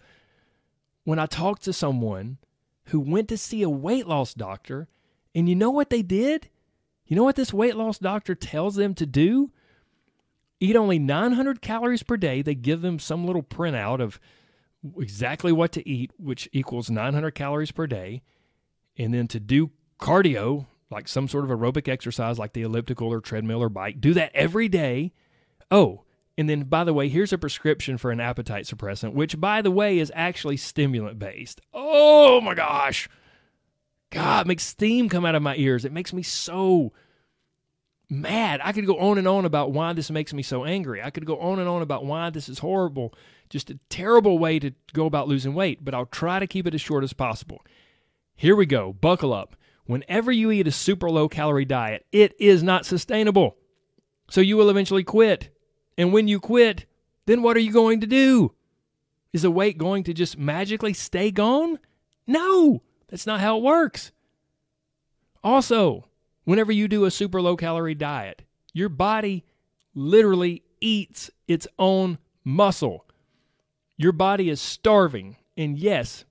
when 1.04 1.20
I 1.20 1.26
talk 1.26 1.60
to 1.60 1.74
someone 1.74 2.38
who 2.86 3.00
went 3.00 3.28
to 3.30 3.38
see 3.38 3.62
a 3.62 3.70
weight 3.70 4.08
loss 4.08 4.34
doctor 4.34 4.88
and 5.36 5.50
you 5.50 5.56
know 5.56 5.70
what 5.70 5.90
they 5.90 6.02
did? 6.02 6.50
You 7.06 7.16
know 7.18 7.24
what 7.24 7.36
this 7.36 7.54
weight 7.54 7.76
loss 7.76 7.98
doctor 7.98 8.36
tells 8.36 8.76
them 8.76 8.94
to 8.96 9.06
do? 9.06 9.52
Eat 10.60 10.76
only 10.76 11.00
900 11.00 11.62
calories 11.62 12.04
per 12.04 12.18
day. 12.18 12.42
They 12.42 12.56
give 12.56 12.82
them 12.82 13.00
some 13.00 13.26
little 13.26 13.44
printout 13.44 14.02
of 14.02 14.20
exactly 14.98 15.52
what 15.52 15.72
to 15.74 15.88
eat, 15.88 16.12
which 16.18 16.50
equals 16.52 16.90
900 16.90 17.32
calories 17.32 17.72
per 17.72 17.88
day. 17.88 18.22
And 18.98 19.14
then 19.14 19.28
to 19.30 19.40
do 19.40 19.72
cardio, 20.00 20.68
like 20.90 21.08
some 21.08 21.28
sort 21.28 21.46
of 21.46 21.50
aerobic 21.50 21.88
exercise, 21.88 22.38
like 22.38 22.54
the 22.54 22.62
elliptical 22.62 23.08
or 23.08 23.22
treadmill 23.22 23.62
or 23.62 23.70
bike, 23.70 24.00
do 24.00 24.14
that 24.14 24.32
every 24.36 24.68
day. 24.70 25.14
Oh, 25.72 26.04
and 26.38 26.50
then 26.50 26.64
by 26.64 26.84
the 26.84 26.94
way, 26.94 27.10
here's 27.10 27.34
a 27.34 27.38
prescription 27.38 27.98
for 27.98 28.12
an 28.12 28.20
appetite 28.20 28.66
suppressant, 28.66 29.14
which 29.14 29.40
by 29.40 29.62
the 29.62 29.72
way 29.72 30.00
is 30.00 30.12
actually 30.16 30.58
stimulant 30.58 31.20
based. 31.20 31.62
Oh 31.74 32.42
my 32.42 32.54
gosh. 32.54 33.10
God, 34.12 34.46
makes 34.46 34.64
steam 34.64 35.10
come 35.10 35.26
out 35.26 35.36
of 35.36 35.42
my 35.42 35.56
ears. 35.56 35.86
It 35.86 35.92
makes 35.92 36.14
me 36.14 36.22
so 36.22 36.94
mad. 38.14 38.62
I 38.64 38.72
could 38.72 38.86
go 38.86 39.00
on 39.00 39.18
and 39.18 39.28
on 39.28 39.46
about 39.46 39.72
why 39.72 39.94
this 39.94 40.12
makes 40.12 40.34
me 40.34 40.44
so 40.44 40.64
angry. 40.64 41.02
I 41.02 41.10
could 41.10 41.26
go 41.26 41.40
on 41.40 41.60
and 41.60 41.68
on 41.68 41.82
about 41.82 42.06
why 42.06 42.30
this 42.30 42.48
is 42.48 42.60
horrible. 42.60 43.14
Just 43.50 43.70
a 43.70 43.80
terrible 43.90 44.40
way 44.40 44.60
to 44.60 44.72
go 44.94 45.06
about 45.06 45.28
losing 45.28 45.54
weight, 45.54 45.84
but 45.84 45.94
I'll 45.94 46.06
try 46.06 46.40
to 46.40 46.48
keep 46.48 46.68
it 46.68 46.74
as 46.74 46.82
short 46.82 47.04
as 47.04 47.14
possible. 47.14 47.62
Here 48.36 48.56
we 48.56 48.66
go. 48.66 48.94
Buckle 48.94 49.34
up. 49.34 49.56
Whenever 49.86 50.32
you 50.32 50.52
eat 50.52 50.68
a 50.68 50.72
super 50.72 51.10
low 51.10 51.28
calorie 51.28 51.66
diet, 51.66 52.06
it 52.12 52.34
is 52.40 52.64
not 52.64 52.86
sustainable. 52.86 53.58
So 54.30 54.42
you 54.42 54.56
will 54.56 54.70
eventually 54.70 55.04
quit. 55.04 55.50
And 55.98 56.14
when 56.14 56.28
you 56.28 56.40
quit, 56.40 56.86
then 57.26 57.42
what 57.42 57.58
are 57.58 57.62
you 57.62 57.72
going 57.72 58.00
to 58.02 58.08
do? 58.08 58.54
Is 59.34 59.42
the 59.42 59.52
weight 59.52 59.78
going 59.78 60.04
to 60.06 60.14
just 60.14 60.38
magically 60.38 60.94
stay 60.94 61.32
gone? 61.32 61.80
No, 62.26 62.82
that's 63.08 63.26
not 63.26 63.42
how 63.42 63.58
it 63.58 63.64
works. 63.64 64.12
Also, 65.44 66.08
whenever 66.44 66.72
you 66.72 66.88
do 66.88 67.06
a 67.06 67.12
super 67.12 67.42
low 67.42 67.56
calorie 67.56 67.96
diet, 67.96 68.42
your 68.74 68.90
body 68.90 69.46
literally 69.96 70.64
eats 70.82 71.30
its 71.48 71.68
own 71.80 72.18
muscle. 72.44 73.06
Your 73.98 74.12
body 74.12 74.50
is 74.50 74.60
starving. 74.60 75.38
And 75.56 75.78
yes, 75.78 76.26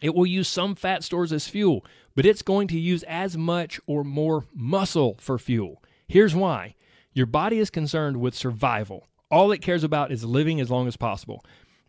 it 0.00 0.14
will 0.14 0.26
use 0.26 0.48
some 0.48 0.74
fat 0.74 1.02
stores 1.02 1.32
as 1.32 1.48
fuel, 1.48 1.84
but 2.14 2.26
it's 2.26 2.42
going 2.42 2.68
to 2.68 2.78
use 2.78 3.02
as 3.04 3.36
much 3.36 3.80
or 3.86 4.04
more 4.04 4.44
muscle 4.54 5.16
for 5.20 5.38
fuel. 5.38 5.82
Here's 6.06 6.34
why 6.34 6.74
your 7.12 7.26
body 7.26 7.58
is 7.58 7.70
concerned 7.70 8.18
with 8.18 8.34
survival. 8.34 9.06
All 9.30 9.50
it 9.50 9.62
cares 9.62 9.82
about 9.82 10.12
is 10.12 10.22
living 10.22 10.60
as 10.60 10.70
long 10.70 10.86
as 10.86 10.96
possible. 10.96 11.44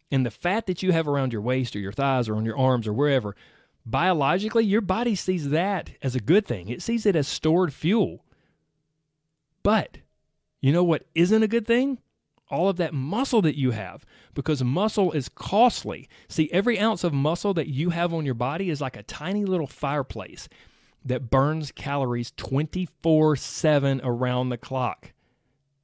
And 0.10 0.25
the 0.25 0.32
fat 0.32 0.66
that 0.68 0.82
you 0.82 0.94
have 0.94 1.08
around 1.08 1.34
your 1.34 1.42
waist 1.42 1.75
or 1.75 1.80
your 1.80 1.92
thighs 1.92 2.30
or 2.30 2.36
on 2.36 2.46
your 2.46 2.58
arms 2.58 2.88
or 2.88 2.94
wherever 2.94 3.36
biologically, 3.89 4.65
your 4.65 4.82
body 4.82 5.15
sees 5.15 5.50
that 5.50 5.91
as 6.01 6.15
a 6.15 6.20
good 6.20 6.46
thing. 6.46 6.70
It 6.70 6.82
sees 6.82 7.06
it 7.06 7.15
as 7.15 7.27
stored 7.27 7.74
fuel. 7.74 8.24
But 9.63 10.00
you 10.62 10.72
know 10.72 10.84
what 10.84 11.08
isn't 11.15 11.44
a 11.44 11.48
good 11.48 11.65
thing? 11.65 12.00
All 12.50 12.70
of 12.70 12.77
that 12.77 12.94
muscle 12.94 13.41
that 13.41 13.58
you 13.58 13.72
have, 13.72 14.06
because 14.34 14.63
muscle 14.63 15.12
is 15.12 15.27
costly. 15.27 16.08
See, 16.29 16.50
every 16.53 16.79
ounce 16.79 17.03
of 17.03 17.13
muscle 17.13 17.53
that 17.56 17.67
you 17.67 17.89
have 17.89 18.13
on 18.13 18.25
your 18.25 18.36
body 18.36 18.70
is 18.70 18.79
like 18.79 18.96
a 18.96 19.03
tiny 19.03 19.44
little 19.44 19.67
fireplace 19.67 20.48
that 21.03 21.29
burns 21.29 21.72
calories 21.72 22.32
24 22.38 23.36
7 23.36 24.01
around 24.03 24.50
the 24.50 24.58
clock. 24.58 25.12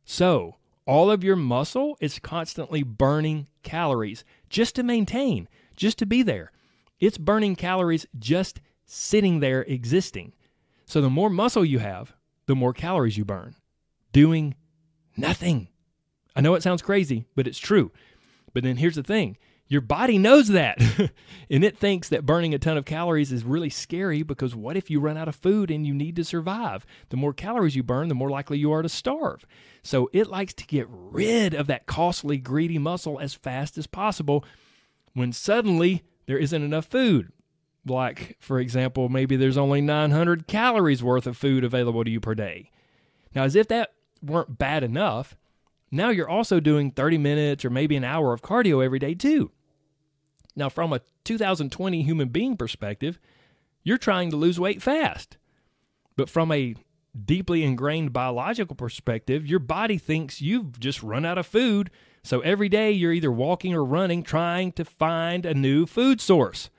So, 0.05 0.55
all 0.85 1.11
of 1.11 1.23
your 1.23 1.35
muscle 1.35 1.97
is 2.01 2.19
constantly 2.19 2.83
burning 2.83 3.47
calories 3.61 4.23
just 4.49 4.75
to 4.75 4.83
maintain, 4.83 5.47
just 5.75 5.97
to 5.99 6.05
be 6.05 6.23
there. 6.23 6.51
It's 6.99 7.17
burning 7.17 7.55
calories 7.55 8.05
just 8.17 8.61
sitting 8.85 9.39
there 9.39 9.61
existing. 9.63 10.33
So 10.85 11.01
the 11.01 11.09
more 11.09 11.29
muscle 11.29 11.65
you 11.65 11.79
have, 11.79 12.13
the 12.45 12.55
more 12.55 12.73
calories 12.73 13.17
you 13.17 13.25
burn. 13.25 13.55
Doing 14.11 14.55
nothing. 15.17 15.69
I 16.35 16.41
know 16.41 16.55
it 16.55 16.63
sounds 16.63 16.81
crazy, 16.81 17.25
but 17.35 17.47
it's 17.47 17.59
true. 17.59 17.91
But 18.53 18.63
then 18.63 18.77
here's 18.77 18.95
the 18.95 19.03
thing 19.03 19.37
Your 19.67 19.81
body 19.81 20.17
knows 20.17 20.49
that. 20.49 20.79
and 21.49 21.63
it 21.63 21.77
thinks 21.77 22.09
that 22.09 22.25
burning 22.25 22.53
a 22.53 22.59
ton 22.59 22.77
of 22.77 22.85
calories 22.85 23.31
is 23.31 23.43
really 23.43 23.69
scary 23.69 24.23
because 24.23 24.55
what 24.55 24.77
if 24.77 24.89
you 24.89 24.99
run 24.99 25.17
out 25.17 25.27
of 25.27 25.35
food 25.35 25.71
and 25.71 25.87
you 25.87 25.93
need 25.93 26.15
to 26.17 26.23
survive? 26.23 26.85
The 27.09 27.17
more 27.17 27.33
calories 27.33 27.75
you 27.75 27.83
burn, 27.83 28.09
the 28.09 28.15
more 28.15 28.29
likely 28.29 28.57
you 28.57 28.71
are 28.71 28.81
to 28.81 28.89
starve. 28.89 29.45
So 29.81 30.09
it 30.13 30.27
likes 30.27 30.53
to 30.55 30.67
get 30.67 30.87
rid 30.89 31.53
of 31.53 31.67
that 31.67 31.87
costly, 31.87 32.37
greedy 32.37 32.77
muscle 32.77 33.19
as 33.19 33.33
fast 33.33 33.77
as 33.77 33.87
possible 33.87 34.45
when 35.13 35.31
suddenly 35.31 36.03
there 36.25 36.37
isn't 36.37 36.63
enough 36.63 36.85
food. 36.85 37.31
Like, 37.85 38.37
for 38.39 38.59
example, 38.59 39.09
maybe 39.09 39.35
there's 39.35 39.57
only 39.57 39.81
900 39.81 40.47
calories 40.47 41.03
worth 41.03 41.27
of 41.27 41.37
food 41.37 41.63
available 41.63 42.03
to 42.03 42.09
you 42.09 42.19
per 42.19 42.33
day. 42.33 42.71
Now, 43.35 43.43
as 43.43 43.55
if 43.55 43.67
that 43.67 43.93
weren't 44.21 44.57
bad 44.57 44.83
enough, 44.83 45.35
now 45.91 46.09
you're 46.09 46.29
also 46.29 46.59
doing 46.59 46.91
30 46.91 47.17
minutes 47.17 47.65
or 47.65 47.69
maybe 47.69 47.95
an 47.95 48.03
hour 48.03 48.33
of 48.33 48.41
cardio 48.41 48.83
every 48.83 48.99
day, 48.99 49.13
too. 49.15 49.51
Now, 50.55 50.69
from 50.69 50.93
a 50.93 51.01
2020 51.25 52.03
human 52.03 52.29
being 52.29 52.55
perspective, 52.55 53.19
you're 53.83 53.97
trying 53.97 54.29
to 54.31 54.37
lose 54.37 54.59
weight 54.59 54.81
fast. 54.81 55.37
But 56.15 56.29
from 56.29 56.51
a 56.51 56.75
deeply 57.25 57.63
ingrained 57.63 58.13
biological 58.13 58.75
perspective, 58.75 59.45
your 59.45 59.59
body 59.59 59.97
thinks 59.97 60.41
you've 60.41 60.79
just 60.79 61.03
run 61.03 61.25
out 61.25 61.37
of 61.37 61.45
food. 61.45 61.89
So 62.23 62.39
every 62.39 62.69
day 62.69 62.91
you're 62.91 63.11
either 63.11 63.31
walking 63.31 63.73
or 63.73 63.83
running 63.83 64.23
trying 64.23 64.71
to 64.73 64.85
find 64.85 65.45
a 65.45 65.53
new 65.53 65.85
food 65.85 66.21
source. 66.21 66.69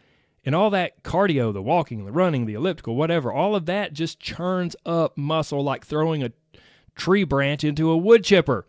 And 0.45 0.55
all 0.55 0.71
that 0.71 1.03
cardio, 1.03 1.53
the 1.53 1.63
walking, 1.63 2.05
the 2.05 2.13
running, 2.13 2.47
the 2.47 2.55
elliptical, 2.55 2.97
whatever, 2.97 3.33
all 3.33 3.55
of 3.55 3.67
that 3.67 3.93
just 3.93 4.21
churns 4.21 4.77
up 4.85 5.17
muscle 5.17 5.63
like 5.63 5.87
throwing 5.87 6.23
a 6.23 6.33
tree 6.95 7.25
branch 7.25 7.65
into 7.65 7.91
a 7.91 7.97
wood 7.97 8.25
chipper. 8.25 8.67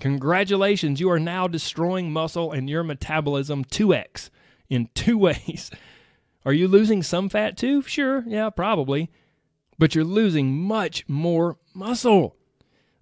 Congratulations, 0.00 1.00
you 1.00 1.08
are 1.10 1.20
now 1.20 1.46
destroying 1.46 2.12
muscle 2.12 2.50
and 2.50 2.68
your 2.68 2.82
metabolism 2.82 3.64
2x 3.64 4.30
in 4.68 4.88
two 4.94 5.18
ways. 5.18 5.70
Are 6.44 6.52
you 6.52 6.68
losing 6.68 7.02
some 7.02 7.28
fat 7.28 7.56
too? 7.56 7.82
Sure, 7.82 8.24
yeah, 8.26 8.50
probably. 8.50 9.10
But 9.78 9.94
you're 9.94 10.04
losing 10.04 10.56
much 10.56 11.08
more 11.08 11.58
muscle. 11.74 12.36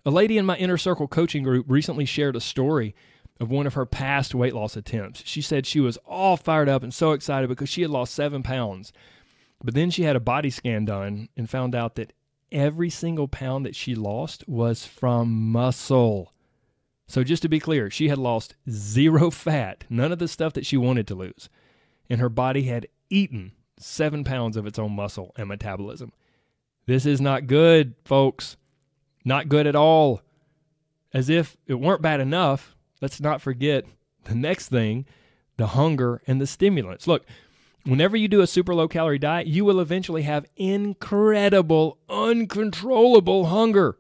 A 0.05 0.11
lady 0.11 0.37
in 0.37 0.47
my 0.47 0.57
inner 0.57 0.79
circle 0.79 1.07
coaching 1.07 1.45
group 1.45 1.67
recently 1.69 2.05
shared 2.05 2.35
a 2.35 2.41
story 2.41 2.95
of 3.39 3.51
one 3.51 3.67
of 3.67 3.75
her 3.75 3.87
past 3.87 4.35
weight 4.35 4.55
loss 4.55 4.77
attempts. 4.77 5.23
She 5.25 5.41
said 5.41 5.67
she 5.67 5.81
was 5.81 5.97
all 5.99 6.37
fired 6.37 6.69
up 6.69 6.83
and 6.83 6.93
so 6.93 7.13
excited 7.13 7.49
because 7.49 7.69
she 7.69 7.83
had 7.83 7.91
lost 7.91 8.15
seven 8.15 8.43
pounds. 8.43 8.93
But 9.63 9.75
then 9.75 9.91
she 9.91 10.03
had 10.03 10.17
a 10.17 10.21
body 10.21 10.51
scan 10.51 10.85
done 10.85 11.29
and 11.37 11.49
found 11.49 11.75
out 11.75 11.95
that 11.95 12.13
every 12.51 12.91
single 12.91 13.29
pound 13.29 13.65
that 13.65 13.77
she 13.77 13.95
lost 13.95 14.47
was 14.49 14.85
from 14.85 15.51
muscle. 15.51 16.33
So, 17.07 17.23
just 17.23 17.43
to 17.43 17.49
be 17.49 17.61
clear, 17.61 17.91
she 17.91 18.09
had 18.09 18.19
lost 18.19 18.55
zero 18.71 19.31
fat, 19.31 19.85
none 19.91 20.13
of 20.13 20.19
the 20.19 20.29
stuff 20.29 20.53
that 20.55 20.67
she 20.67 20.77
wanted 20.77 21.07
to 21.09 21.15
lose. 21.15 21.49
And 22.09 22.21
her 22.21 22.29
body 22.29 22.63
had 22.63 22.89
eaten 23.11 23.53
seven 23.79 24.25
pounds 24.25 24.57
of 24.57 24.67
its 24.67 24.79
own 24.79 24.93
muscle 24.93 25.33
and 25.37 25.49
metabolism. 25.49 26.13
This 26.87 27.07
is 27.07 27.21
not 27.21 27.47
good, 27.47 27.95
folks. 28.05 28.57
Not 29.25 29.49
good 29.49 29.67
at 29.67 29.77
all. 29.77 30.23
As 31.13 31.29
if 31.29 31.57
it 31.67 31.75
weren't 31.75 32.03
bad 32.03 32.21
enough, 32.21 32.75
let's 33.01 33.21
not 33.21 33.43
forget 33.43 33.85
the 34.25 34.35
next 34.35 34.69
thing 34.69 35.07
the 35.59 35.69
hunger 35.69 36.23
and 36.27 36.41
the 36.41 36.47
stimulants. 36.47 37.07
Look, 37.07 37.27
whenever 37.85 38.17
you 38.17 38.27
do 38.29 38.41
a 38.41 38.47
super 38.47 38.75
low 38.75 38.89
calorie 38.89 39.19
diet, 39.19 39.47
you 39.47 39.65
will 39.65 39.81
eventually 39.81 40.23
have 40.23 40.47
incredible, 40.57 41.99
uncontrollable 42.09 43.47
hunger. 43.47 43.99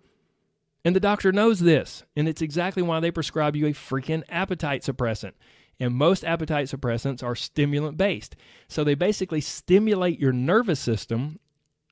And 0.84 0.96
the 0.96 1.00
doctor 1.00 1.30
knows 1.30 1.60
this, 1.60 2.02
and 2.16 2.26
it's 2.26 2.42
exactly 2.42 2.82
why 2.82 3.00
they 3.00 3.10
prescribe 3.10 3.54
you 3.54 3.66
a 3.66 3.72
freaking 3.72 4.24
appetite 4.28 4.82
suppressant. 4.82 5.32
And 5.78 5.94
most 5.94 6.24
appetite 6.24 6.66
suppressants 6.66 7.22
are 7.22 7.36
stimulant 7.36 7.96
based. 7.96 8.36
So 8.68 8.84
they 8.84 8.94
basically 8.94 9.40
stimulate 9.40 10.20
your 10.20 10.32
nervous 10.32 10.80
system 10.80 11.38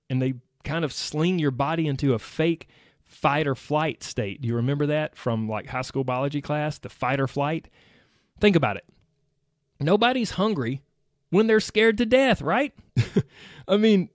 and 0.09 0.21
they 0.21 0.35
kind 0.65 0.85
of 0.85 0.93
sling 0.93 1.39
your 1.39 1.51
body 1.51 1.87
into 1.87 2.15
a 2.15 2.19
fake 2.19 2.69
fight 3.11 3.47
or 3.47 3.55
flight 3.55 4.02
state. 4.02 4.40
Do 4.40 4.49
you 4.49 4.57
remember 4.57 4.87
that 4.87 5.17
from 5.17 5.49
like 5.49 5.67
high 5.67 5.83
school 5.83 6.05
biology 6.05 6.40
class? 6.40 6.79
The 6.79 6.88
fight 6.88 7.21
or 7.21 7.26
flight? 7.26 7.69
Think 8.40 8.57
about 8.57 8.76
it. 8.76 8.85
Nobody's 9.81 10.33
hungry 10.33 10.83
when 11.31 11.47
they're 11.47 11.61
scared 11.61 11.99
to 11.99 12.07
death, 12.07 12.40
right? 12.40 12.73
I 13.68 13.77
mean, 13.77 14.11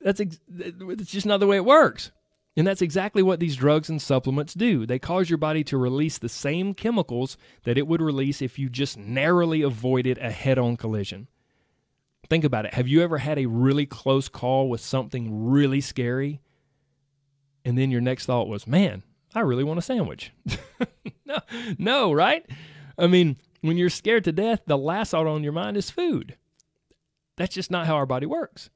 that's 0.00 0.20
ex- 0.20 0.40
it's 0.48 1.10
just 1.10 1.26
not 1.26 1.40
the 1.40 1.46
way 1.46 1.56
it 1.56 1.64
works. 1.64 2.10
And 2.56 2.66
that's 2.66 2.82
exactly 2.82 3.22
what 3.22 3.40
these 3.40 3.56
drugs 3.56 3.88
and 3.88 4.02
supplements 4.02 4.54
do. 4.54 4.84
They 4.84 4.98
cause 4.98 5.30
your 5.30 5.38
body 5.38 5.64
to 5.64 5.76
release 5.76 6.18
the 6.18 6.28
same 6.28 6.74
chemicals 6.74 7.36
that 7.62 7.78
it 7.78 7.86
would 7.86 8.02
release 8.02 8.42
if 8.42 8.58
you 8.58 8.68
just 8.68 8.98
narrowly 8.98 9.62
avoided 9.62 10.18
a 10.18 10.30
head 10.30 10.58
on 10.58 10.76
collision. 10.76 11.28
Think 12.28 12.44
about 12.44 12.66
it. 12.66 12.74
Have 12.74 12.88
you 12.88 13.02
ever 13.02 13.18
had 13.18 13.38
a 13.38 13.46
really 13.46 13.86
close 13.86 14.28
call 14.28 14.68
with 14.68 14.80
something 14.80 15.48
really 15.48 15.80
scary? 15.80 16.40
And 17.64 17.76
then 17.76 17.90
your 17.90 18.00
next 18.00 18.26
thought 18.26 18.48
was, 18.48 18.66
man, 18.66 19.02
I 19.34 19.40
really 19.40 19.64
want 19.64 19.78
a 19.78 19.82
sandwich. 19.82 20.32
no, 21.24 21.38
no, 21.78 22.12
right? 22.12 22.44
I 22.98 23.06
mean, 23.06 23.36
when 23.60 23.76
you're 23.76 23.90
scared 23.90 24.24
to 24.24 24.32
death, 24.32 24.62
the 24.66 24.78
last 24.78 25.10
thought 25.10 25.26
on 25.26 25.44
your 25.44 25.52
mind 25.52 25.76
is 25.76 25.90
food. 25.90 26.36
That's 27.36 27.54
just 27.54 27.70
not 27.70 27.86
how 27.86 27.96
our 27.96 28.06
body 28.06 28.26
works. 28.26 28.70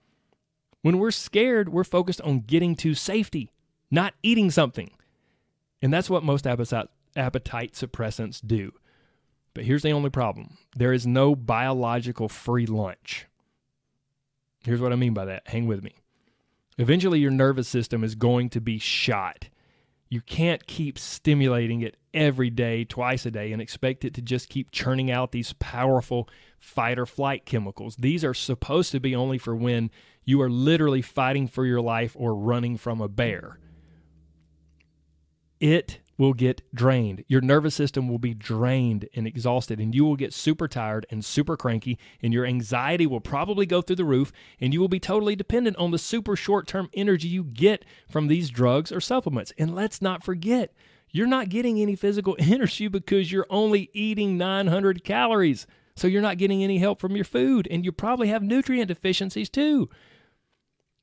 When 0.83 0.99
we're 0.99 1.11
scared, 1.11 1.70
we're 1.70 1.85
focused 1.85 2.20
on 2.20 2.40
getting 2.40 2.77
to 2.77 2.94
safety, 2.94 3.51
not 3.90 4.14
eating 4.23 4.51
something. 4.51 4.90
And 5.81 5.92
that's 5.92 6.11
what 6.11 6.23
most 6.23 6.47
appetite, 6.47 6.88
appetite 7.16 7.73
suppressants 7.73 8.40
do. 8.47 8.73
But 9.55 9.64
here's 9.64 9.83
the 9.83 9.92
only 9.92 10.11
problem 10.11 10.59
there 10.77 10.92
is 10.92 11.07
no 11.07 11.35
biological 11.35 12.29
free 12.29 12.66
lunch. 12.66 13.27
Here's 14.64 14.81
what 14.81 14.92
I 14.92 14.97
mean 14.97 15.14
by 15.14 15.27
that. 15.27 15.47
Hang 15.47 15.66
with 15.66 15.83
me. 15.83 15.94
Eventually, 16.79 17.21
your 17.21 17.31
nervous 17.31 17.69
system 17.69 18.03
is 18.03 18.15
going 18.15 18.51
to 18.51 18.61
be 18.61 18.79
shot. 18.79 19.49
You 20.09 20.21
can't 20.21 20.67
keep 20.67 20.99
stimulating 20.99 21.81
it 21.81 21.97
every 22.13 22.51
day, 22.51 22.85
twice 22.85 23.27
a 23.27 23.31
day, 23.31 23.53
and 23.53 23.61
expect 23.61 24.05
it 24.05 24.15
to 24.15 24.23
just 24.23 24.49
keep 24.49 24.71
churning 24.71 25.11
out 25.11 25.33
these 25.33 25.53
powerful 25.55 26.29
fight 26.59 26.99
or 26.99 27.07
flight 27.07 27.47
chemicals. 27.47 27.97
These 27.97 28.25
are 28.25 28.35
supposed 28.35 28.93
to 28.93 29.01
be 29.01 29.15
only 29.15 29.39
for 29.39 29.57
when 29.57 29.91
you 30.25 30.41
are 30.41 30.51
literally 30.51 31.03
fighting 31.03 31.49
for 31.49 31.67
your 31.67 31.81
life 31.81 32.17
or 32.19 32.35
running 32.35 32.77
from 32.77 33.01
a 33.01 33.09
bear. 33.09 33.59
It 35.61 36.01
will 36.16 36.33
get 36.33 36.62
drained. 36.72 37.24
Your 37.27 37.40
nervous 37.40 37.74
system 37.74 38.09
will 38.09 38.18
be 38.18 38.35
drained 38.35 39.09
and 39.14 39.27
exhausted, 39.27 39.81
and 39.81 39.94
you 39.94 40.05
will 40.05 40.16
get 40.16 40.33
super 40.33 40.68
tired 40.68 41.07
and 41.11 41.24
super 41.24 41.57
cranky, 41.57 41.98
and 42.22 42.33
your 42.33 42.46
anxiety 42.46 43.07
will 43.07 43.20
probably 43.20 43.66
go 43.66 43.83
through 43.83 43.96
the 43.96 44.05
roof, 44.05 44.33
and 44.61 44.72
you 44.72 44.81
will 44.81 44.88
be 44.88 45.00
totally 45.00 45.37
dependent 45.37 45.77
on 45.77 45.90
the 45.90 45.98
super 45.98 46.37
short 46.37 46.66
term 46.66 46.88
energy 46.94 47.29
you 47.29 47.44
get 47.44 47.85
from 48.09 48.29
these 48.29 48.50
drugs 48.50 48.92
or 48.92 49.00
supplements. 49.00 49.53
And 49.59 49.74
let's 49.74 50.00
not 50.00 50.24
forget, 50.24 50.72
you're 51.11 51.27
not 51.27 51.48
getting 51.48 51.81
any 51.81 51.96
physical 51.96 52.37
energy 52.40 52.88
because 52.88 53.33
you're 53.33 53.46
only 53.50 53.90
eating 53.92 54.38
900 54.38 55.05
calories. 55.05 55.66
So 55.96 56.09
you're 56.09 56.22
not 56.22 56.38
getting 56.38 56.64
any 56.64 56.79
help 56.79 57.00
from 57.00 57.14
your 57.14 57.24
food, 57.24 57.68
and 57.70 57.85
you 57.85 57.92
probably 57.92 58.29
have 58.29 58.42
nutrient 58.42 58.88
deficiencies 58.88 59.48
too. 59.48 59.88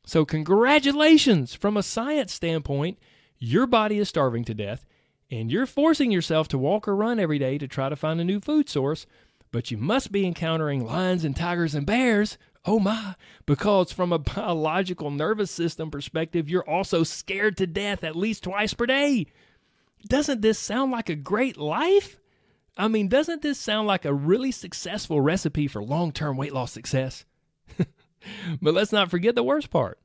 So, 0.04 0.26
congratulations! 0.26 1.54
From 1.54 1.78
a 1.78 1.84
science 1.84 2.34
standpoint, 2.34 2.98
your 3.38 3.68
body 3.68 4.00
is 4.00 4.10
starving 4.10 4.44
to 4.46 4.54
death 4.54 4.86
and 5.32 5.50
you're 5.50 5.66
forcing 5.66 6.12
yourself 6.12 6.50
to 6.50 6.58
walk 6.58 6.88
or 6.88 6.96
run 6.96 7.20
every 7.20 7.40
day 7.40 7.58
to 7.58 7.68
try 7.68 7.88
to 7.88 7.96
find 7.96 8.20
a 8.20 8.26
new 8.26 8.42
food 8.42 8.68
source, 8.68 9.08
but 9.52 9.72
you 9.72 9.78
must 9.78 10.12
be 10.12 10.28
encountering 10.28 10.86
lions 10.86 11.24
and 11.24 11.36
tigers 11.36 11.74
and 11.74 11.86
bears. 11.86 12.38
Oh 12.66 12.80
my, 12.80 13.16
because 13.46 13.92
from 13.92 14.12
a 14.12 14.20
biological 14.20 15.10
nervous 15.10 15.50
system 15.50 15.90
perspective, 15.90 16.50
you're 16.50 16.70
also 16.70 17.04
scared 17.04 17.58
to 17.58 17.66
death 17.66 18.04
at 18.04 18.16
least 18.16 18.44
twice 18.44 18.74
per 18.74 18.86
day. 18.86 19.28
Doesn't 20.08 20.42
this 20.42 20.60
sound 20.60 20.92
like 20.92 21.10
a 21.10 21.16
great 21.16 21.58
life? 21.58 22.20
I 22.78 22.88
mean, 22.88 23.08
doesn't 23.08 23.42
this 23.42 23.60
sound 23.60 23.88
like 23.88 24.06
a 24.06 24.14
really 24.14 24.52
successful 24.52 25.22
recipe 25.22 25.68
for 25.68 25.84
long 25.84 26.12
term 26.12 26.38
weight 26.38 26.54
loss 26.54 26.72
success? 26.72 27.26
but 28.62 28.74
let's 28.74 28.92
not 28.92 29.10
forget 29.10 29.36
the 29.36 29.44
worst 29.44 29.70
part. 29.70 30.00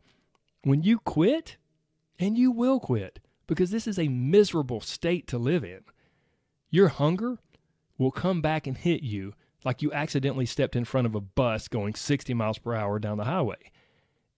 When 0.62 0.82
you 0.82 0.98
quit, 0.98 1.56
and 2.18 2.36
you 2.36 2.50
will 2.50 2.80
quit, 2.80 3.20
because 3.46 3.70
this 3.70 3.86
is 3.86 3.98
a 3.98 4.08
miserable 4.08 4.80
state 4.80 5.26
to 5.28 5.38
live 5.38 5.64
in. 5.64 5.80
Your 6.70 6.88
hunger 6.88 7.38
will 7.98 8.10
come 8.10 8.40
back 8.40 8.66
and 8.66 8.76
hit 8.76 9.02
you 9.02 9.34
like 9.64 9.82
you 9.82 9.92
accidentally 9.92 10.46
stepped 10.46 10.76
in 10.76 10.84
front 10.84 11.06
of 11.06 11.14
a 11.14 11.20
bus 11.20 11.68
going 11.68 11.94
60 11.94 12.32
miles 12.34 12.58
per 12.58 12.74
hour 12.74 12.98
down 12.98 13.18
the 13.18 13.24
highway. 13.24 13.72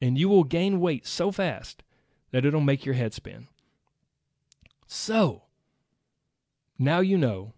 And 0.00 0.16
you 0.16 0.28
will 0.28 0.44
gain 0.44 0.80
weight 0.80 1.06
so 1.06 1.30
fast 1.30 1.82
that 2.30 2.44
it'll 2.44 2.60
make 2.60 2.86
your 2.86 2.94
head 2.94 3.12
spin. 3.12 3.48
So, 4.86 5.42
now 6.78 7.00
you 7.00 7.18
know 7.18 7.52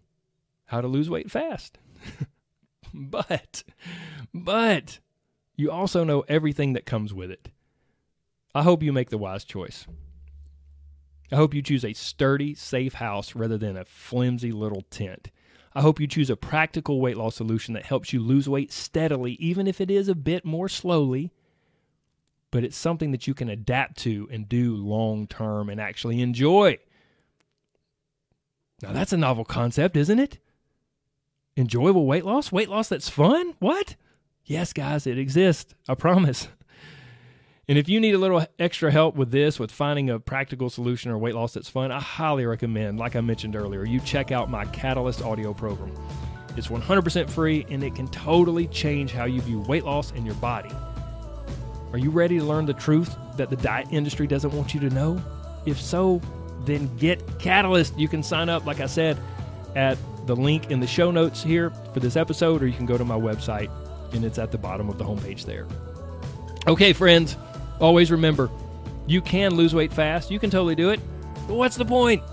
how 0.65 0.81
to 0.81 0.87
lose 0.87 1.09
weight 1.09 1.31
fast. 1.31 1.77
but, 2.93 3.63
but, 4.33 4.99
you 5.55 5.71
also 5.71 6.03
know 6.03 6.25
everything 6.27 6.73
that 6.73 6.85
comes 6.85 7.13
with 7.13 7.31
it. 7.31 7.51
I 8.53 8.63
hope 8.63 8.83
you 8.83 8.91
make 8.91 9.11
the 9.11 9.17
wise 9.17 9.45
choice. 9.45 9.85
I 11.31 11.37
hope 11.37 11.53
you 11.53 11.61
choose 11.61 11.85
a 11.85 11.93
sturdy, 11.93 12.53
safe 12.55 12.95
house 12.95 13.35
rather 13.35 13.57
than 13.57 13.77
a 13.77 13.85
flimsy 13.85 14.51
little 14.51 14.83
tent. 14.89 15.31
I 15.73 15.81
hope 15.81 15.99
you 15.99 16.07
choose 16.07 16.29
a 16.29 16.35
practical 16.35 16.99
weight 16.99 17.15
loss 17.15 17.35
solution 17.35 17.73
that 17.75 17.85
helps 17.85 18.11
you 18.11 18.19
lose 18.19 18.49
weight 18.49 18.71
steadily, 18.73 19.33
even 19.33 19.67
if 19.67 19.79
it 19.79 19.89
is 19.89 20.09
a 20.09 20.15
bit 20.15 20.43
more 20.43 20.67
slowly. 20.67 21.31
But 22.51 22.65
it's 22.65 22.75
something 22.75 23.11
that 23.11 23.27
you 23.27 23.33
can 23.33 23.47
adapt 23.47 23.97
to 23.99 24.27
and 24.29 24.49
do 24.49 24.75
long 24.75 25.27
term 25.27 25.69
and 25.69 25.79
actually 25.79 26.21
enjoy. 26.21 26.79
Now, 28.81 28.91
that's 28.91 29.13
a 29.13 29.17
novel 29.17 29.45
concept, 29.45 29.95
isn't 29.95 30.19
it? 30.19 30.39
Enjoyable 31.55 32.05
weight 32.05 32.25
loss? 32.25 32.51
Weight 32.51 32.67
loss 32.67 32.89
that's 32.89 33.07
fun? 33.07 33.53
What? 33.59 33.95
Yes, 34.43 34.73
guys, 34.73 35.07
it 35.07 35.17
exists. 35.17 35.73
I 35.87 35.95
promise. 35.95 36.49
And 37.71 37.77
if 37.77 37.87
you 37.87 38.01
need 38.01 38.15
a 38.15 38.17
little 38.17 38.45
extra 38.59 38.91
help 38.91 39.15
with 39.15 39.31
this, 39.31 39.57
with 39.57 39.71
finding 39.71 40.09
a 40.09 40.19
practical 40.19 40.69
solution 40.69 41.09
or 41.09 41.17
weight 41.17 41.35
loss 41.35 41.53
that's 41.53 41.69
fun, 41.69 41.89
I 41.89 42.01
highly 42.01 42.45
recommend, 42.45 42.99
like 42.99 43.15
I 43.15 43.21
mentioned 43.21 43.55
earlier, 43.55 43.85
you 43.85 44.01
check 44.01 44.33
out 44.33 44.49
my 44.49 44.65
Catalyst 44.65 45.21
audio 45.21 45.53
program. 45.53 45.95
It's 46.57 46.67
100% 46.67 47.29
free 47.29 47.65
and 47.69 47.81
it 47.81 47.95
can 47.95 48.09
totally 48.09 48.67
change 48.67 49.13
how 49.13 49.23
you 49.23 49.39
view 49.39 49.61
weight 49.69 49.85
loss 49.85 50.11
in 50.11 50.25
your 50.25 50.35
body. 50.35 50.69
Are 51.93 51.97
you 51.97 52.09
ready 52.09 52.39
to 52.39 52.43
learn 52.43 52.65
the 52.65 52.73
truth 52.73 53.15
that 53.37 53.49
the 53.49 53.55
diet 53.55 53.87
industry 53.89 54.27
doesn't 54.27 54.51
want 54.51 54.73
you 54.73 54.81
to 54.81 54.89
know? 54.89 55.23
If 55.65 55.79
so, 55.79 56.19
then 56.65 56.93
get 56.97 57.23
Catalyst. 57.39 57.97
You 57.97 58.09
can 58.09 58.21
sign 58.21 58.49
up, 58.49 58.65
like 58.65 58.81
I 58.81 58.87
said, 58.87 59.17
at 59.77 59.97
the 60.25 60.35
link 60.35 60.71
in 60.71 60.81
the 60.81 60.87
show 60.87 61.09
notes 61.09 61.41
here 61.41 61.69
for 61.93 62.01
this 62.01 62.17
episode, 62.17 62.63
or 62.63 62.67
you 62.67 62.75
can 62.75 62.85
go 62.85 62.97
to 62.97 63.05
my 63.05 63.17
website 63.17 63.71
and 64.11 64.25
it's 64.25 64.39
at 64.39 64.51
the 64.51 64.57
bottom 64.57 64.89
of 64.89 64.97
the 64.97 65.05
homepage 65.05 65.45
there. 65.45 65.67
Okay, 66.67 66.91
friends. 66.91 67.37
Always 67.81 68.11
remember, 68.11 68.49
you 69.07 69.21
can 69.21 69.55
lose 69.55 69.73
weight 69.73 69.91
fast. 69.91 70.29
You 70.29 70.39
can 70.39 70.49
totally 70.49 70.75
do 70.75 70.91
it. 70.91 70.99
But 71.47 71.55
what's 71.55 71.75
the 71.75 71.85
point? 71.85 72.23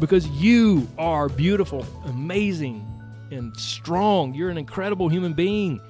Because 0.00 0.26
you 0.28 0.88
are 0.98 1.28
beautiful, 1.28 1.86
amazing, 2.04 2.86
and 3.30 3.56
strong. 3.56 4.34
You're 4.34 4.50
an 4.50 4.58
incredible 4.58 5.08
human 5.08 5.32
being. 5.32 5.80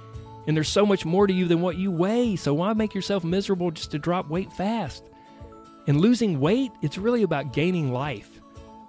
And 0.47 0.57
there's 0.57 0.68
so 0.68 0.87
much 0.87 1.05
more 1.05 1.27
to 1.27 1.33
you 1.33 1.47
than 1.47 1.61
what 1.61 1.77
you 1.77 1.90
weigh. 1.90 2.37
So 2.37 2.55
why 2.55 2.73
make 2.73 2.94
yourself 2.94 3.25
miserable 3.25 3.71
just 3.71 3.90
to 3.90 3.99
drop 3.99 4.29
weight 4.29 4.53
fast? 4.53 5.05
And 5.87 6.01
losing 6.01 6.38
weight, 6.38 6.73
it's 6.83 6.99
really 6.99 7.23
about 7.23 7.53
gaining 7.53 7.92
life. 7.92 8.40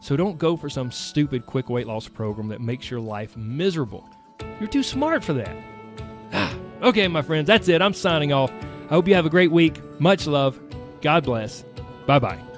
So 0.01 0.15
don't 0.15 0.38
go 0.38 0.55
for 0.55 0.69
some 0.69 0.91
stupid 0.91 1.45
quick 1.45 1.69
weight 1.69 1.88
loss 1.88 2.08
program 2.08 2.47
that 2.49 2.62
makes 2.62 2.89
your 2.89 2.99
life 2.99 3.36
miserable. 3.36 4.10
You're 4.60 4.69
too 4.69 4.84
smart 4.84 5.23
for 5.23 5.34
that. 5.34 6.55
okay, 6.82 7.08
my 7.08 7.21
friends, 7.21 7.47
that's 7.47 7.67
it. 7.67 7.82
I'm 7.82 7.93
signing 7.93 8.32
off. 8.32 8.51
I 8.89 8.93
hope 8.93 9.08
you 9.08 9.15
have 9.15 9.25
a 9.25 9.30
great 9.30 9.52
week. 9.52 9.80
Much 9.99 10.25
love. 10.25 10.60
God 11.02 11.23
bless. 11.23 11.63
Bye 12.08 12.19
bye. 12.19 12.48